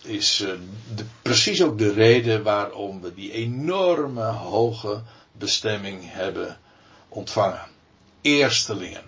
[0.02, 0.38] is
[0.96, 5.02] de, precies ook de reden waarom we die enorme hoge
[5.32, 6.58] bestemming hebben
[7.10, 7.68] ontvangen.
[8.22, 9.04] Eerstelingen.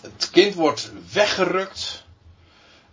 [0.00, 2.04] Het kind wordt weggerukt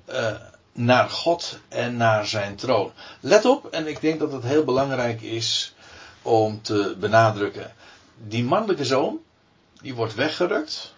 [0.09, 0.35] uh,
[0.71, 2.91] naar God en naar zijn troon.
[3.19, 5.73] Let op, en ik denk dat het heel belangrijk is
[6.21, 7.73] om te benadrukken.
[8.17, 9.19] Die mannelijke zoon,
[9.81, 10.93] die wordt weggerukt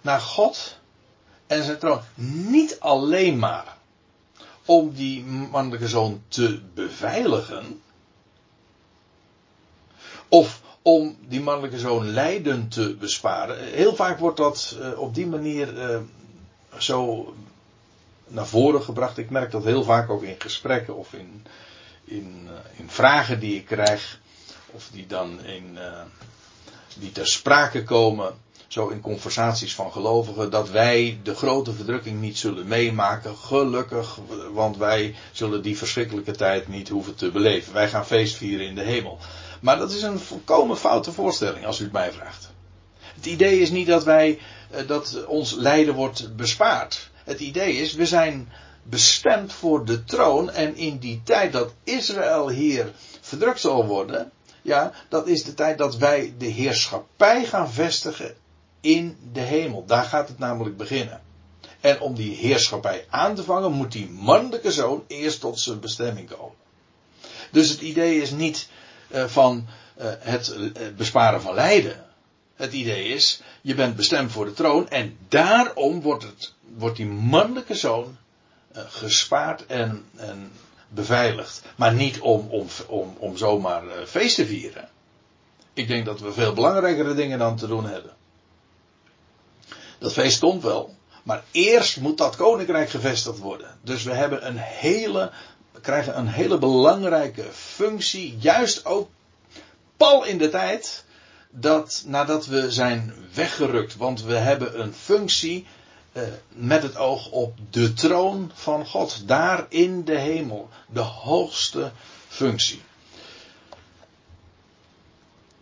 [0.00, 0.78] naar God
[1.46, 2.00] en zijn troon.
[2.14, 3.76] Niet alleen maar
[4.64, 7.82] om die mannelijke zoon te beveiligen.
[10.28, 13.64] Of om die mannelijke zoon lijden te besparen.
[13.64, 15.98] Heel vaak wordt dat uh, op die manier uh,
[16.78, 17.34] zo
[18.26, 19.18] naar voren gebracht.
[19.18, 21.46] Ik merk dat heel vaak ook in gesprekken of in,
[22.04, 24.20] in, uh, in vragen die ik krijg.
[24.66, 25.78] Of die dan in,
[26.98, 28.34] die ter sprake komen
[28.70, 33.36] zo in conversaties van gelovigen, dat wij de grote verdrukking niet zullen meemaken.
[33.36, 34.18] Gelukkig,
[34.52, 37.72] want wij zullen die verschrikkelijke tijd niet hoeven te beleven.
[37.72, 39.18] Wij gaan feest vieren in de hemel.
[39.60, 42.50] Maar dat is een volkomen foute voorstelling, als u het mij vraagt.
[43.14, 44.38] Het idee is niet dat wij,
[44.70, 47.10] eh, dat ons lijden wordt bespaard.
[47.24, 48.48] Het idee is, we zijn
[48.82, 54.32] bestemd voor de troon en in die tijd dat Israël hier verdrukt zal worden,
[54.62, 58.34] ja, dat is de tijd dat wij de heerschappij gaan vestigen
[58.80, 59.84] in de hemel.
[59.86, 61.20] Daar gaat het namelijk beginnen.
[61.80, 66.30] En om die heerschappij aan te vangen, moet die mannelijke zoon eerst tot zijn bestemming
[66.30, 66.56] komen.
[67.50, 68.68] Dus het idee is niet
[69.08, 69.66] uh, van
[69.98, 72.04] uh, het uh, besparen van lijden.
[72.54, 77.06] Het idee is, je bent bestemd voor de troon en daarom wordt, het, wordt die
[77.06, 78.16] mannelijke zoon
[78.72, 80.52] gespaard en, en
[80.88, 81.62] beveiligd.
[81.76, 84.88] Maar niet om, om, om, om zomaar feest te vieren.
[85.72, 88.16] Ik denk dat we veel belangrijkere dingen dan te doen hebben.
[90.00, 90.94] Dat feest komt wel.
[91.22, 93.78] Maar eerst moet dat koninkrijk gevestigd worden.
[93.82, 95.30] Dus we hebben een hele,
[95.80, 98.36] krijgen een hele belangrijke functie.
[98.38, 99.08] Juist ook
[99.96, 101.04] pal in de tijd.
[101.50, 103.96] Dat nadat we zijn weggerukt.
[103.96, 105.66] Want we hebben een functie.
[106.12, 109.28] Eh, met het oog op de troon van God.
[109.28, 110.68] Daar in de hemel.
[110.86, 111.92] De hoogste
[112.28, 112.82] functie.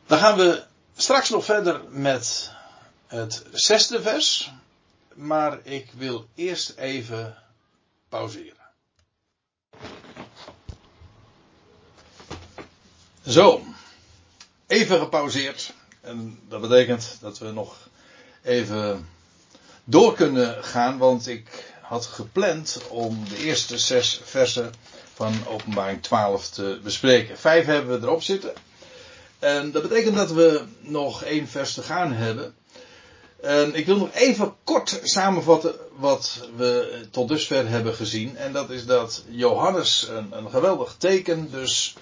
[0.06, 0.62] Dan gaan we
[0.96, 2.56] straks nog verder met
[3.08, 4.52] het zesde vers.
[5.14, 7.36] Maar ik wil eerst even
[8.08, 8.56] pauzeren.
[13.26, 13.62] Zo,
[14.66, 15.72] even gepauzeerd.
[16.00, 17.88] En dat betekent dat we nog
[18.42, 19.08] even
[19.84, 24.72] door kunnen gaan, want ik had gepland om de eerste zes versen
[25.14, 27.38] van openbaring 12 te bespreken.
[27.38, 28.52] Vijf hebben we erop zitten.
[29.38, 32.54] En dat betekent dat we nog één vers te gaan hebben.
[33.40, 38.36] En ik wil nog even kort samenvatten wat we tot dusver hebben gezien.
[38.36, 41.94] En dat is dat Johannes een, een geweldig teken dus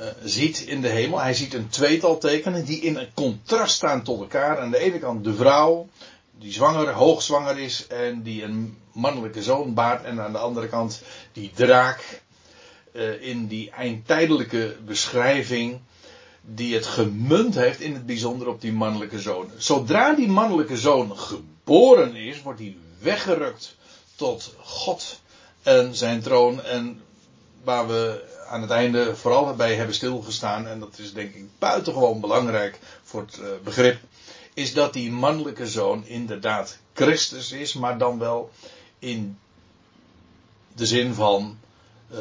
[0.00, 1.20] uh, ziet in de hemel.
[1.20, 4.58] Hij ziet een tweetal tekenen die in een contrast staan tot elkaar.
[4.58, 5.88] Aan de ene kant de vrouw
[6.38, 10.04] die zwanger, hoogzwanger is en die een mannelijke zoon baart.
[10.04, 11.02] En aan de andere kant
[11.32, 12.22] die draak
[12.92, 15.80] uh, in die eindtijdelijke beschrijving
[16.40, 19.50] die het gemunt heeft in het bijzonder op die mannelijke zoon.
[19.56, 23.76] Zodra die mannelijke zoon geboren is, wordt hij weggerukt
[24.16, 25.20] tot God
[25.62, 26.62] en zijn troon.
[26.62, 27.02] En
[27.64, 32.20] waar we aan het einde vooral bij hebben stilgestaan, en dat is denk ik buitengewoon
[32.20, 34.00] belangrijk voor het uh, begrip,
[34.54, 38.50] is dat die mannelijke zoon inderdaad Christus is, maar dan wel
[38.98, 39.38] in
[40.74, 41.58] de zin van
[42.12, 42.18] uh,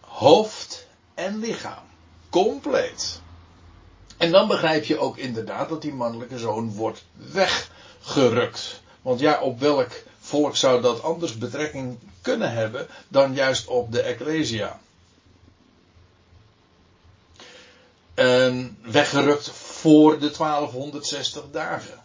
[0.00, 1.82] hoofd en lichaam.
[2.30, 3.19] Compleet.
[4.20, 8.80] En dan begrijp je ook inderdaad dat die mannelijke zoon wordt weggerukt.
[9.02, 9.90] Want ja, op welk
[10.20, 14.80] volk zou dat anders betrekking kunnen hebben dan juist op de Ecclesia?
[18.82, 22.02] Weggerukt voor de 1260 dagen.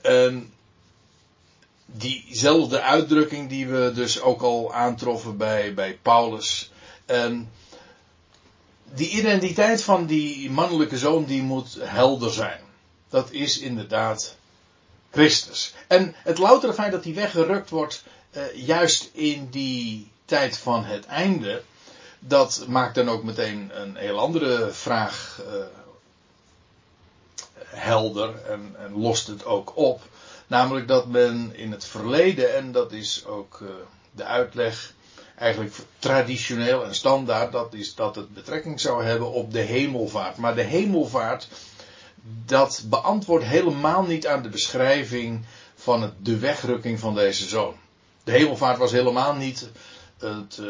[0.00, 0.52] En
[1.86, 6.70] diezelfde uitdrukking die we dus ook al aantroffen bij, bij Paulus.
[7.06, 7.50] En
[8.94, 12.60] die identiteit van die mannelijke zoon die moet helder zijn.
[13.08, 14.36] Dat is inderdaad
[15.10, 15.74] Christus.
[15.86, 21.06] En het loutere feit dat hij weggerukt wordt, uh, juist in die tijd van het
[21.06, 21.62] einde,
[22.18, 25.54] dat maakt dan ook meteen een heel andere vraag uh,
[27.64, 30.02] helder en, en, lost het ook op.
[30.46, 33.68] Namelijk dat men in het verleden, en dat is ook uh,
[34.10, 34.94] de uitleg
[35.40, 40.36] eigenlijk traditioneel en standaard, dat is dat het betrekking zou hebben op de hemelvaart.
[40.36, 41.48] Maar de hemelvaart,
[42.44, 45.44] dat beantwoordt helemaal niet aan de beschrijving
[45.74, 47.74] van het, de wegrukking van deze zoon.
[48.24, 49.68] De hemelvaart was helemaal niet
[50.18, 50.66] het, uh,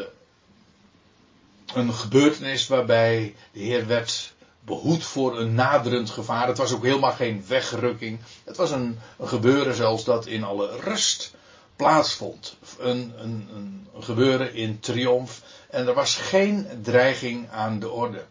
[1.73, 6.47] een gebeurtenis waarbij de Heer werd behoed voor een naderend gevaar.
[6.47, 8.19] Het was ook helemaal geen wegrukking.
[8.43, 11.33] Het was een, een gebeuren zelfs dat in alle rust
[11.81, 12.55] plaatsvond.
[12.79, 15.41] Een, een, een, gebeuren in triomf.
[15.69, 18.25] En er was geen dreiging aan de orde.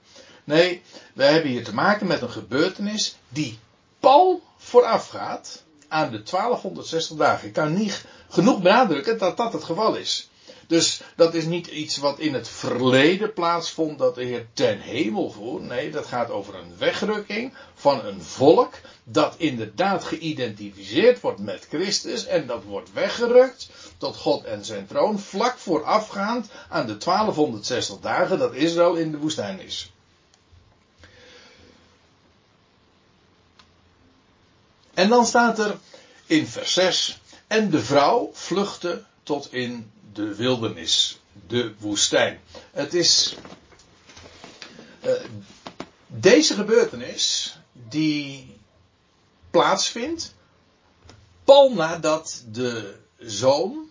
[0.44, 0.82] Nee,
[1.14, 3.58] we hebben hier te maken met een gebeurtenis die
[4.00, 7.48] pal voorafgaat aan de 1260 dagen.
[7.48, 10.29] Ik kan niet genoeg benadrukken dat dat het geval is.
[10.70, 15.30] Dus dat is niet iets wat in het verleden plaatsvond dat de Heer ten hemel
[15.30, 15.60] voer.
[15.60, 18.74] Nee, dat gaat over een wegrukking van een volk
[19.04, 25.18] dat inderdaad geïdentificeerd wordt met Christus en dat wordt weggerukt tot God en zijn troon
[25.18, 29.92] vlak voorafgaand aan de 1260 dagen dat Israël in de woestijn is.
[34.94, 35.78] En dan staat er
[36.26, 42.40] in vers 6 en de vrouw vluchtte tot in de wildernis, de woestijn.
[42.70, 43.36] Het is
[45.04, 45.12] uh,
[46.06, 48.56] deze gebeurtenis die
[49.50, 50.34] plaatsvindt
[51.44, 53.90] pal nadat de zoon,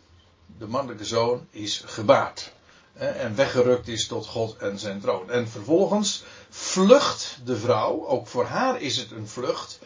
[0.57, 2.51] de mannelijke zoon, is gebaard.
[2.93, 5.31] En weggerukt is tot God en zijn troon.
[5.31, 9.79] En vervolgens vlucht de vrouw, ook voor haar is het een vlucht,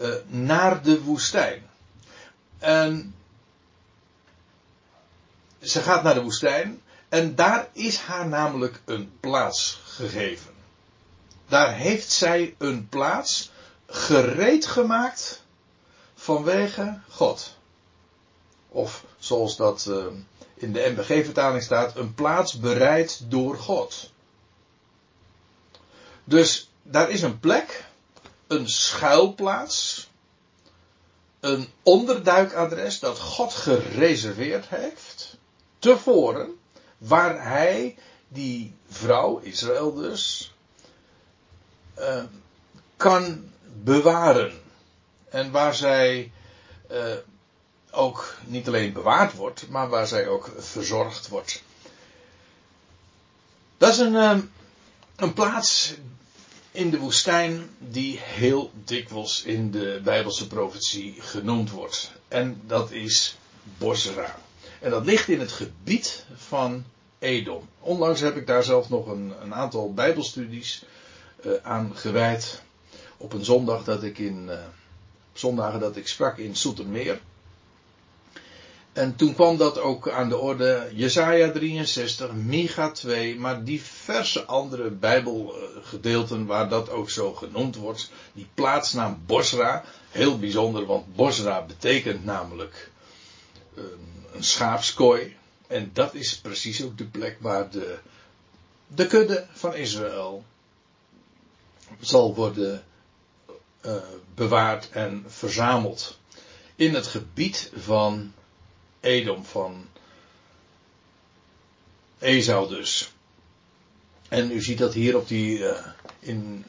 [0.00, 1.70] uh, naar de woestijn.
[2.58, 3.14] En
[5.60, 10.52] ze gaat naar de woestijn en daar is haar namelijk een plaats gegeven.
[11.48, 13.50] Daar heeft zij een plaats
[13.86, 15.42] gereed gemaakt
[16.14, 17.56] vanwege God.
[18.68, 20.06] Of zoals dat uh,
[20.54, 24.10] in de MBG-vertaling staat, een plaats bereid door God.
[26.24, 27.84] Dus daar is een plek,
[28.46, 30.08] een schuilplaats,
[31.40, 35.38] een onderduikadres dat God gereserveerd heeft
[35.80, 36.58] tevoren,
[36.98, 37.96] waar hij
[38.28, 40.54] die vrouw, Israël dus,
[41.98, 42.22] uh,
[42.96, 43.50] kan
[43.82, 44.60] bewaren.
[45.28, 46.32] En waar zij
[46.90, 47.14] uh,
[47.90, 51.62] ook niet alleen bewaard wordt, maar waar zij ook verzorgd wordt.
[53.78, 54.38] Dat is een, uh,
[55.16, 55.94] een plaats
[56.72, 62.12] in de woestijn die heel dikwijls in de Bijbelse profetie genoemd wordt.
[62.28, 63.36] En dat is
[63.78, 64.38] Bosra.
[64.80, 66.84] En dat ligt in het gebied van
[67.18, 67.68] Edom.
[67.80, 70.84] Onlangs heb ik daar zelf nog een, een aantal Bijbelstudies
[71.46, 72.62] uh, aan gewijd.
[73.16, 74.46] Op een zondag dat ik in.
[74.48, 74.58] Uh,
[75.32, 77.20] zondagen dat ik sprak in Soetermeer.
[78.92, 80.90] En toen kwam dat ook aan de orde.
[80.94, 88.10] Jesaja 63, Micha 2, maar diverse andere Bijbelgedeelten waar dat ook zo genoemd wordt.
[88.32, 92.90] Die plaatsnaam Bosra, heel bijzonder, want Bosra betekent namelijk
[94.32, 95.36] een schaapskooi.
[95.66, 97.98] En dat is precies ook de plek waar de,
[98.86, 100.44] de kudde van Israël
[102.00, 102.84] zal worden
[103.86, 103.94] uh,
[104.34, 106.18] bewaard en verzameld.
[106.74, 108.32] In het gebied van
[109.00, 109.88] Edom, van
[112.18, 113.12] Esau dus.
[114.28, 115.86] En u ziet dat hier op, die, uh,
[116.18, 116.64] in,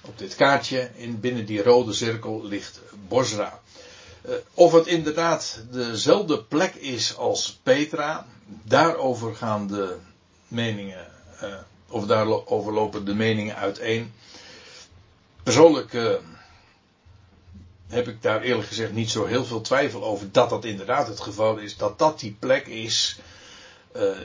[0.00, 3.60] op dit kaartje, in, binnen die rode cirkel ligt Bosra.
[4.28, 9.96] Uh, of het inderdaad dezelfde plek is als Petra, daarover gaan de
[10.48, 11.06] meningen,
[11.42, 11.54] uh,
[11.88, 14.12] of daarover lopen de meningen uiteen.
[15.42, 16.12] Persoonlijk uh,
[17.88, 21.20] heb ik daar eerlijk gezegd niet zo heel veel twijfel over dat dat inderdaad het
[21.20, 23.18] geval is, dat dat die plek is,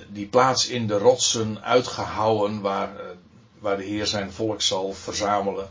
[0.08, 2.96] die plaats in de rotsen uitgehouwen waar,
[3.60, 5.70] waar de Heer zijn volk zal verzamelen.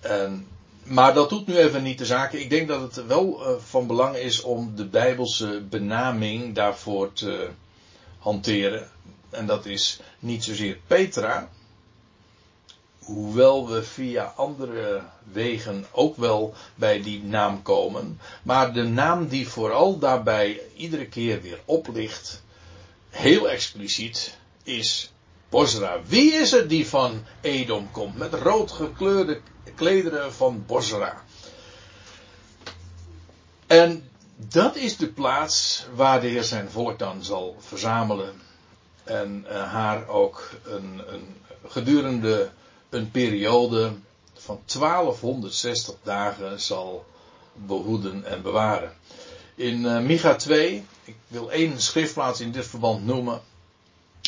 [0.00, 0.46] En
[0.86, 2.40] maar dat doet nu even niet de zaken.
[2.40, 7.48] Ik denk dat het wel uh, van belang is om de Bijbelse benaming daarvoor te
[8.18, 8.90] hanteren.
[9.30, 11.48] En dat is niet zozeer Petra.
[12.98, 15.02] Hoewel we via andere
[15.32, 18.20] wegen ook wel bij die naam komen.
[18.42, 22.42] Maar de naam die vooral daarbij iedere keer weer oplicht,
[23.08, 25.12] heel expliciet, is
[25.48, 26.00] Bosra.
[26.06, 29.40] Wie is het die van Edom komt met rood gekleurde
[29.74, 31.22] klederen van Bosra?
[33.66, 38.40] En dat is de plaats waar de Heer zijn volk dan zal verzamelen.
[39.04, 41.36] En uh, haar ook een, een,
[41.66, 42.50] gedurende
[42.88, 43.92] een periode
[44.34, 47.04] van 1260 dagen zal
[47.52, 48.92] behoeden en bewaren.
[49.54, 53.40] In uh, Micha 2, ik wil één schriftplaats in dit verband noemen.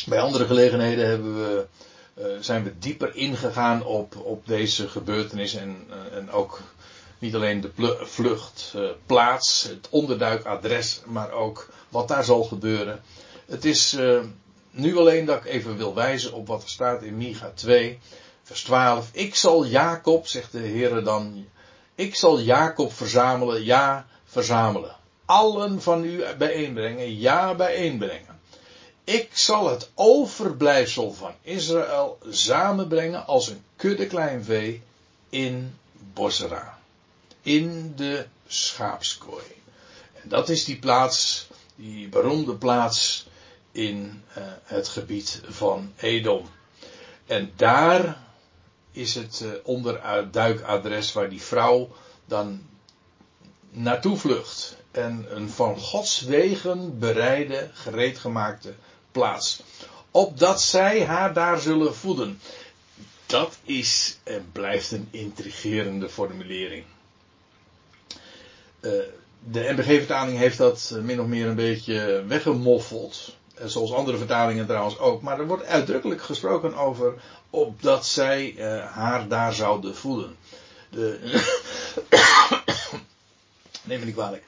[0.05, 1.67] Bij andere gelegenheden hebben we,
[2.39, 6.61] zijn we dieper ingegaan op, op deze gebeurtenis en, uh, en ook
[7.19, 13.01] niet alleen de vluchtplaats, uh, het onderduikadres, maar ook wat daar zal gebeuren.
[13.45, 13.97] Het is
[14.71, 17.99] nu alleen dat ik even wil wijzen op wat er staat in Micha 2,
[18.43, 19.09] vers 12.
[19.11, 21.47] Ik zal Jacob, zegt de Heer dan,
[21.95, 24.95] ik zal Jacob verzamelen, ja, verzamelen.
[25.25, 28.38] allen van u bijeenbrengen, ja bijeenbrengen.
[29.09, 34.81] Ik zal het overblijfsel van Israël samenbrengen als een kudde klein vee
[35.29, 35.77] in
[36.13, 36.79] Bosra.
[37.41, 39.45] In de schaapskooi.
[40.13, 43.27] En dat is die plaats, die beroemde plaats
[43.71, 46.49] in uh, het gebied van Edom.
[47.25, 48.17] En daar
[48.91, 51.89] is het uh, onderduikadres waar die vrouw
[52.25, 52.61] dan
[53.69, 54.77] naartoe vlucht.
[54.91, 58.73] En een van Gods wegen bereide, gereedgemaakte
[59.11, 59.61] plaats.
[60.11, 62.39] Opdat zij haar daar zullen voeden.
[63.25, 66.83] Dat is en blijft een intrigerende formulering.
[68.81, 68.91] Uh,
[69.39, 73.37] de NBG-vertaling heeft dat min of meer een beetje weggemoffeld.
[73.65, 75.21] Zoals andere vertalingen trouwens ook.
[75.21, 77.13] Maar er wordt uitdrukkelijk gesproken over
[77.49, 78.55] opdat zij
[78.91, 80.35] haar daar zouden voeden.
[80.89, 81.19] De...
[83.83, 84.43] Neem me niet kwalijk.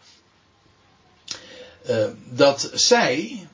[2.29, 3.47] Dat zij.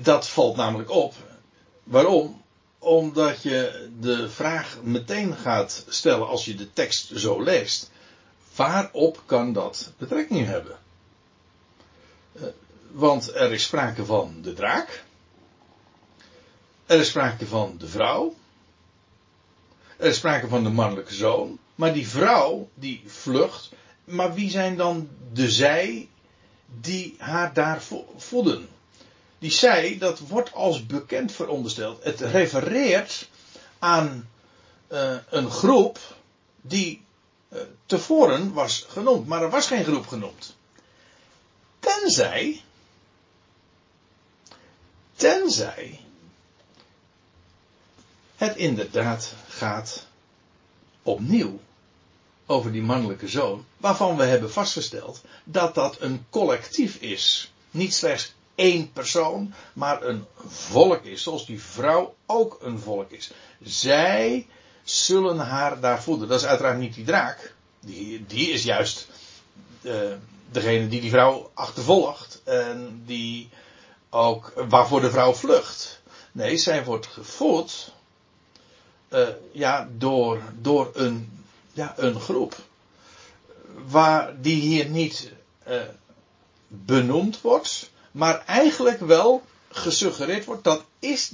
[0.00, 1.14] Dat valt namelijk op.
[1.84, 2.42] Waarom?
[2.78, 7.90] Omdat je de vraag meteen gaat stellen als je de tekst zo leest.
[8.56, 10.78] Waarop kan dat betrekking hebben?
[12.32, 12.42] Uh,
[12.90, 15.04] want er is sprake van de draak.
[16.86, 18.34] Er is sprake van de vrouw.
[19.96, 21.58] Er is sprake van de mannelijke zoon.
[21.74, 23.70] Maar die vrouw, die vlucht.
[24.04, 26.08] Maar wie zijn dan de zij
[26.80, 27.82] die haar daar
[28.16, 28.68] voeden?
[29.42, 32.04] Die zij, dat wordt als bekend verondersteld.
[32.04, 33.28] Het refereert
[33.78, 34.28] aan
[34.88, 35.98] uh, een groep
[36.60, 37.04] die
[37.48, 39.26] uh, tevoren was genoemd.
[39.26, 40.56] Maar er was geen groep genoemd.
[41.78, 42.62] Tenzij.
[45.16, 46.00] Tenzij
[48.36, 50.06] het inderdaad gaat
[51.02, 51.60] opnieuw
[52.46, 57.52] over die mannelijke zoon, waarvan we hebben vastgesteld dat dat een collectief is.
[57.70, 63.30] Niet slechts één persoon, maar een volk is, zoals die vrouw ook een volk is.
[63.62, 64.46] Zij
[64.82, 66.28] zullen haar daar voeden.
[66.28, 67.54] Dat is uiteraard niet die draak.
[67.80, 69.08] Die, die is juist
[69.82, 70.12] uh,
[70.50, 73.48] degene die die vrouw achtervolgt en die
[74.10, 76.00] ook waarvoor de vrouw vlucht.
[76.32, 77.92] Nee, zij wordt gevoed
[79.08, 82.56] uh, ja, door, door een, ja, een groep.
[83.86, 85.32] Waar die hier niet
[85.68, 85.80] uh,
[86.68, 91.32] benoemd wordt, maar eigenlijk wel gesuggereerd wordt dat is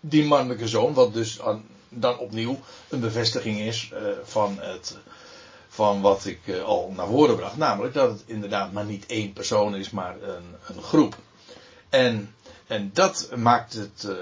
[0.00, 1.38] die mannelijke zoon, wat dus
[1.88, 2.58] dan opnieuw
[2.88, 4.96] een bevestiging is uh, van, het,
[5.68, 7.56] van wat ik uh, al naar voren bracht.
[7.56, 11.16] Namelijk dat het inderdaad maar niet één persoon is, maar een, een groep.
[11.88, 12.34] En,
[12.66, 14.12] en dat maakt het uh,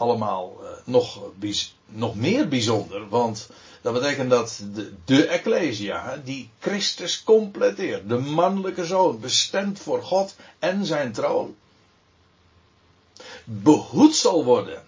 [0.00, 1.20] allemaal nog,
[1.86, 3.08] nog meer bijzonder.
[3.08, 3.48] Want
[3.80, 10.36] dat betekent dat de, de Ecclesia, die Christus completeert, de mannelijke zoon, bestemd voor God
[10.58, 11.56] en zijn troon,
[13.44, 14.82] behoed zal worden,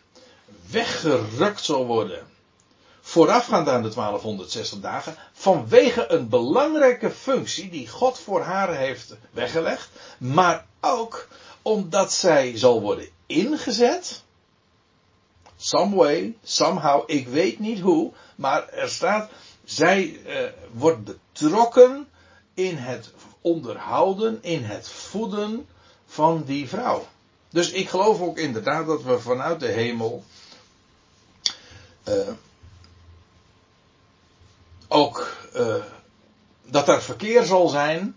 [0.70, 2.26] weggerukt zal worden,
[3.01, 9.89] voorafgaand aan de 1260 dagen, vanwege een belangrijke functie die God voor haar heeft weggelegd,
[10.18, 11.28] maar ook
[11.62, 14.22] omdat zij zal worden ingezet
[15.62, 19.30] Some way, somehow, ik weet niet hoe, maar er staat,
[19.64, 22.09] zij uh, wordt betrokken
[22.55, 25.66] in het onderhouden, in het voeden
[26.06, 27.06] van die vrouw.
[27.51, 30.24] Dus ik geloof ook inderdaad dat we vanuit de hemel
[32.09, 32.14] uh,
[34.89, 35.74] ook uh,
[36.64, 38.16] dat er verkeer zal zijn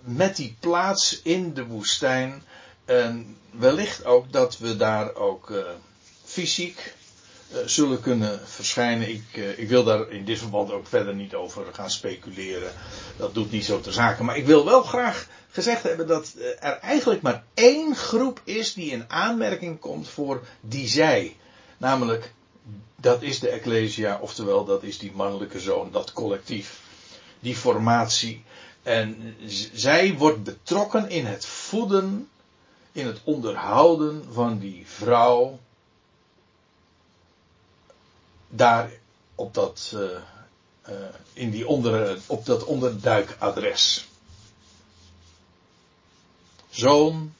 [0.00, 2.42] met die plaats in de woestijn.
[2.84, 5.50] En wellicht ook dat we daar ook
[6.38, 6.94] fysiek
[7.52, 9.08] uh, zullen kunnen verschijnen.
[9.08, 12.72] Ik, uh, ik wil daar in dit verband ook verder niet over gaan speculeren.
[13.16, 14.24] Dat doet niet zo ter zake.
[14.24, 18.74] Maar ik wil wel graag gezegd hebben dat uh, er eigenlijk maar één groep is
[18.74, 21.36] die in aanmerking komt voor die zij.
[21.76, 22.32] Namelijk,
[22.96, 26.80] dat is de Ecclesia, oftewel dat is die mannelijke zoon, dat collectief.
[27.40, 28.44] Die formatie.
[28.82, 29.36] En
[29.72, 32.28] zij wordt betrokken in het voeden,
[32.92, 35.58] in het onderhouden van die vrouw
[38.48, 38.90] daar
[39.34, 40.94] op dat, uh, uh,
[41.32, 44.08] in die onder, op dat onderduikadres.
[46.70, 47.34] Zoon,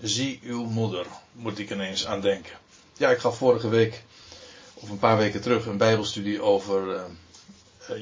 [0.00, 2.52] zie uw moeder, moet ik ineens aan denken.
[2.96, 4.04] Ja, ik gaf vorige week,
[4.74, 7.02] of een paar weken terug, een bijbelstudie over uh,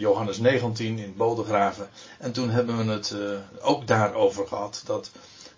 [0.01, 1.89] Johannes 19 in Bodegraven.
[2.19, 3.15] En toen hebben we het
[3.61, 4.83] ook daarover gehad.
[4.85, 5.11] Dat,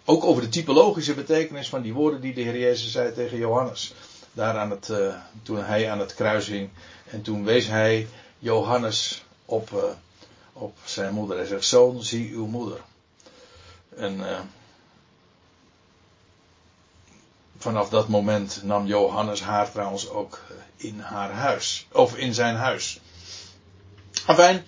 [0.05, 3.95] ook over de typologische betekenis van die woorden die de Heer Jezus zei tegen Johannes
[4.35, 6.71] daar aan het, uh, toen hij aan het kruis hing.
[7.11, 8.09] En toen wees hij
[8.39, 9.83] Johannes op, uh,
[10.53, 11.37] op zijn moeder.
[11.37, 12.81] Hij zegt, zoon, zie uw moeder.
[13.97, 14.39] En uh,
[17.59, 20.41] vanaf dat moment nam Johannes haar trouwens ook
[20.77, 21.87] in haar huis.
[21.93, 23.01] Of in zijn huis.
[24.27, 24.65] Afijn,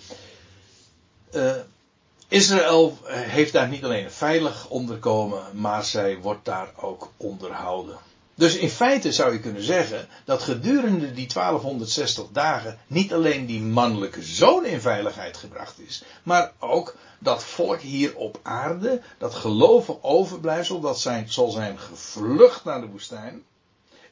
[2.29, 7.99] Israël heeft daar niet alleen een veilig onderkomen, maar zij wordt daar ook onderhouden.
[8.37, 13.61] Dus in feite zou je kunnen zeggen dat gedurende die 1260 dagen niet alleen die
[13.61, 19.97] mannelijke zoon in veiligheid gebracht is, maar ook dat volk hier op aarde, dat gelovig
[20.01, 23.45] overblijfsel, dat zijn, zal zijn gevlucht naar de woestijn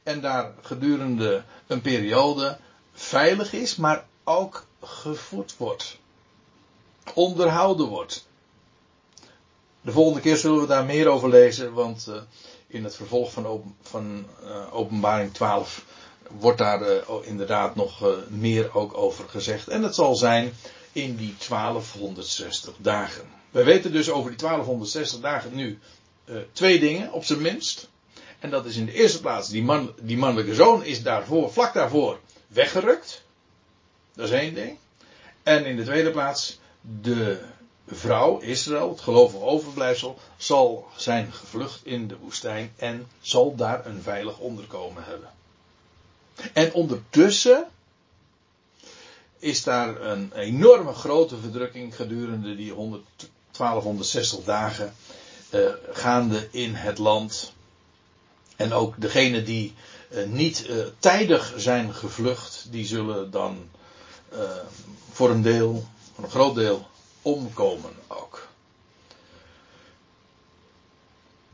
[0.03, 2.57] en daar gedurende een periode
[2.93, 5.97] veilig is, maar ook gevoed wordt,
[7.13, 8.27] onderhouden wordt.
[9.81, 12.15] De volgende keer zullen we daar meer over lezen, want uh,
[12.67, 15.85] in het vervolg van, van uh, Openbaring 12
[16.31, 19.67] wordt daar uh, inderdaad nog uh, meer ook over gezegd.
[19.67, 20.53] En het zal zijn
[20.91, 23.23] in die 1260 dagen.
[23.51, 25.79] Wij weten dus over die 1260 dagen nu
[26.51, 27.89] twee dingen, op zijn minst.
[28.39, 31.73] En dat is in de eerste plaats, die, man, die mannelijke zoon is daarvoor, vlak
[31.73, 33.23] daarvoor weggerukt.
[34.13, 34.77] Dat is één ding.
[35.43, 36.59] En in de tweede plaats,
[37.01, 37.41] de
[37.87, 44.01] vrouw, Israël, het gelovige overblijfsel, zal zijn gevlucht in de woestijn en zal daar een
[44.01, 45.29] veilig onderkomen hebben.
[46.53, 47.67] En ondertussen
[49.39, 53.03] is daar een enorme grote verdrukking gedurende die 100,
[53.51, 54.95] 1260 dagen
[55.49, 57.53] uh, gaande in het land.
[58.55, 59.73] En ook degenen die
[60.09, 63.69] uh, niet uh, tijdig zijn gevlucht, die zullen dan
[65.11, 66.87] voor een deel, voor een groot deel,
[67.25, 68.47] omkomen ook.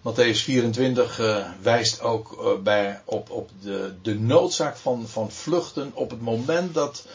[0.02, 5.92] Matthäus 24 uh, wijst ook uh, bij, op, op de, de noodzaak van, van vluchten
[5.94, 7.06] op het moment dat,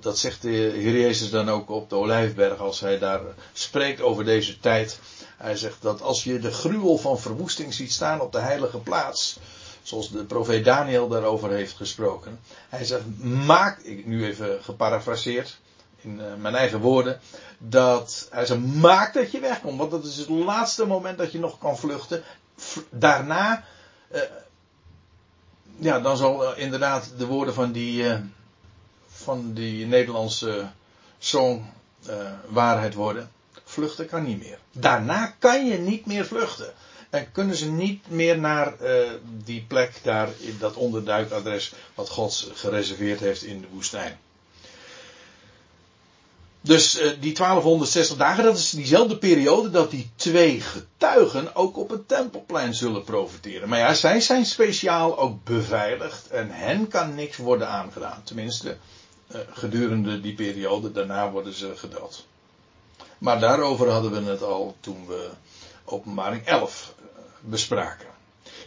[0.00, 3.20] dat zegt de Heer Jezus dan ook op de Olijfberg als hij daar
[3.52, 4.98] spreekt over deze tijd.
[5.36, 9.38] Hij zegt dat als je de gruwel van verwoesting ziet staan op de heilige plaats,
[9.82, 12.40] zoals de profeet Daniel daarover heeft gesproken.
[12.68, 15.58] Hij zegt, maak, ik nu even geparafraseerd,
[16.06, 17.20] in uh, mijn eigen woorden,
[17.58, 21.38] dat hij zegt, maak dat je wegkomt, want dat is het laatste moment dat je
[21.38, 22.22] nog kan vluchten.
[22.90, 23.64] daarna,
[24.12, 24.20] uh,
[25.76, 28.04] ja, dan zal uh, inderdaad de woorden van die,
[29.08, 30.70] van die Nederlandse
[31.18, 31.64] song
[32.48, 33.30] waarheid worden.
[33.64, 34.58] Vluchten kan niet meer.
[34.72, 36.72] Daarna kan je niet meer vluchten.
[37.10, 38.74] En kunnen ze niet meer naar
[39.44, 44.18] die plek daar, in dat onderduikadres wat God gereserveerd heeft in de woestijn.
[46.66, 51.90] Dus uh, die 1260 dagen, dat is diezelfde periode dat die twee getuigen ook op
[51.90, 53.68] het tempelplein zullen profiteren.
[53.68, 58.22] Maar ja, zij zijn speciaal ook beveiligd en hen kan niks worden aangedaan.
[58.24, 58.76] Tenminste,
[59.28, 62.26] uh, gedurende die periode, daarna worden ze gedood.
[63.18, 65.30] Maar daarover hadden we het al toen we
[65.84, 67.04] openbaring 11 uh,
[67.40, 68.08] bespraken.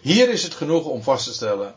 [0.02, 1.76] Hier is het genoeg om vast te stellen,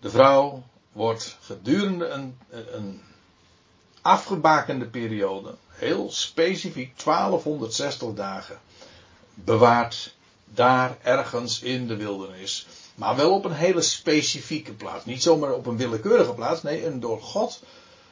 [0.00, 0.62] de vrouw
[0.92, 3.00] wordt gedurende een, een
[4.02, 8.60] afgebakende periode, heel specifiek 1260 dagen,
[9.34, 10.14] bewaard
[10.44, 12.66] daar ergens in de wildernis.
[12.94, 15.04] Maar wel op een hele specifieke plaats.
[15.04, 17.62] Niet zomaar op een willekeurige plaats, nee, een door God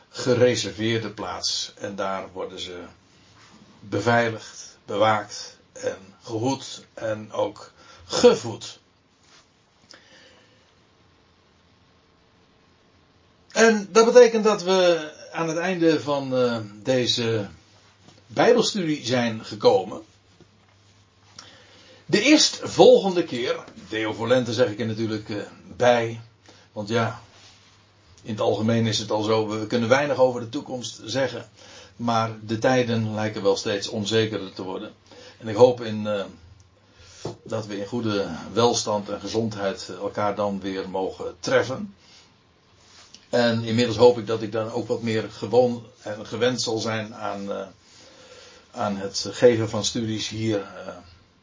[0.08, 1.72] gereserveerde plaats.
[1.76, 2.82] En daar worden ze
[3.80, 7.72] beveiligd, bewaakt en gehoed en ook
[8.04, 8.78] gevoed.
[13.52, 17.48] En dat betekent dat we aan het einde van uh, deze
[18.26, 20.02] Bijbelstudie zijn gekomen.
[22.06, 25.42] De eerstvolgende keer, Deo Volente zeg ik er natuurlijk uh,
[25.76, 26.20] bij,
[26.72, 27.20] want ja,
[28.22, 31.48] in het algemeen is het al zo, we kunnen weinig over de toekomst zeggen,
[31.96, 34.92] maar de tijden lijken wel steeds onzekerder te worden.
[35.38, 36.24] En ik hoop in, uh,
[37.44, 41.94] dat we in goede welstand en gezondheid elkaar dan weer mogen treffen.
[43.30, 47.14] En inmiddels hoop ik dat ik dan ook wat meer gewoon en gewend zal zijn
[47.14, 47.66] aan, uh,
[48.70, 50.92] aan het geven van studies hier uh,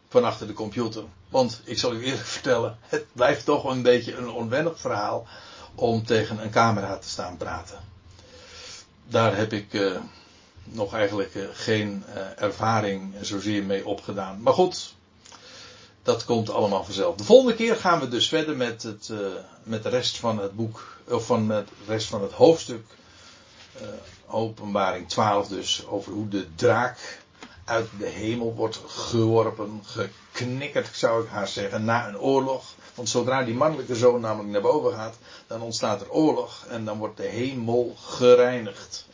[0.09, 1.03] van achter de computer.
[1.29, 5.27] Want ik zal u eerlijk vertellen, het blijft toch een beetje een onwennig verhaal
[5.75, 7.79] om tegen een camera te staan praten.
[9.05, 9.97] Daar heb ik uh,
[10.63, 12.03] nog eigenlijk geen
[12.37, 14.41] ervaring zozeer mee opgedaan.
[14.41, 14.95] Maar goed,
[16.07, 17.15] dat komt allemaal vanzelf.
[17.15, 19.19] De volgende keer gaan we dus verder met, het, uh,
[19.63, 22.85] met de rest van het boek, of van de rest van het hoofdstuk.
[23.81, 23.87] Uh,
[24.27, 27.19] openbaring 12 dus, over hoe de draak
[27.65, 32.65] uit de hemel wordt geworpen, geknikkerd zou ik haar zeggen, na een oorlog.
[32.95, 35.15] Want zodra die mannelijke zoon namelijk naar boven gaat,
[35.47, 39.05] dan ontstaat er oorlog en dan wordt de hemel gereinigd.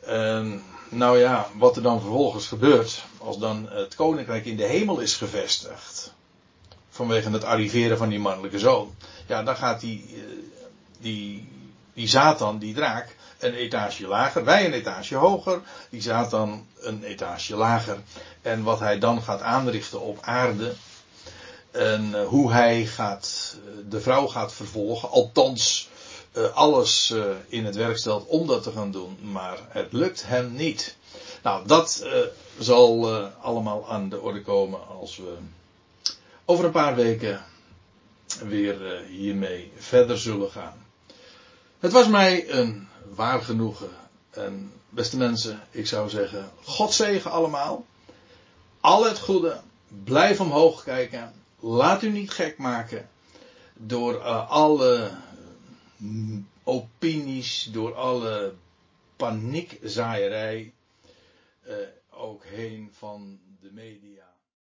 [0.00, 0.62] En
[0.92, 5.16] nou ja, wat er dan vervolgens gebeurt, als dan het koninkrijk in de hemel is
[5.16, 6.12] gevestigd,
[6.90, 8.94] vanwege het arriveren van die mannelijke zoon,
[9.26, 10.22] ja, dan gaat die, eh,
[10.98, 11.48] die,
[11.94, 15.60] die Satan, die draak, een etage lager, wij een etage hoger,
[15.90, 17.98] die Satan een etage lager.
[18.42, 20.74] En wat hij dan gaat aanrichten op aarde,
[21.70, 25.88] en eh, hoe hij gaat, eh, de vrouw gaat vervolgen, althans
[26.54, 30.52] alles uh, in het werk stelt om dat te gaan doen, maar het lukt hem
[30.52, 30.96] niet.
[31.42, 32.12] Nou, dat uh,
[32.58, 35.36] zal allemaal aan de orde komen als we
[36.44, 37.44] over een paar weken
[38.44, 40.86] weer hiermee verder zullen gaan.
[41.78, 43.90] Het was mij een waar genoegen.
[44.30, 47.84] En beste mensen, ik zou zeggen, God zegen allemaal.
[48.80, 49.60] Al het goede,
[50.04, 51.32] blijf omhoog kijken.
[51.60, 53.08] Laat u niet gek maken
[53.74, 55.10] door alle
[56.64, 58.54] opinies, door alle
[59.16, 60.72] paniekzaaierij,
[61.68, 61.74] uh,
[62.10, 64.31] ook heen van de media.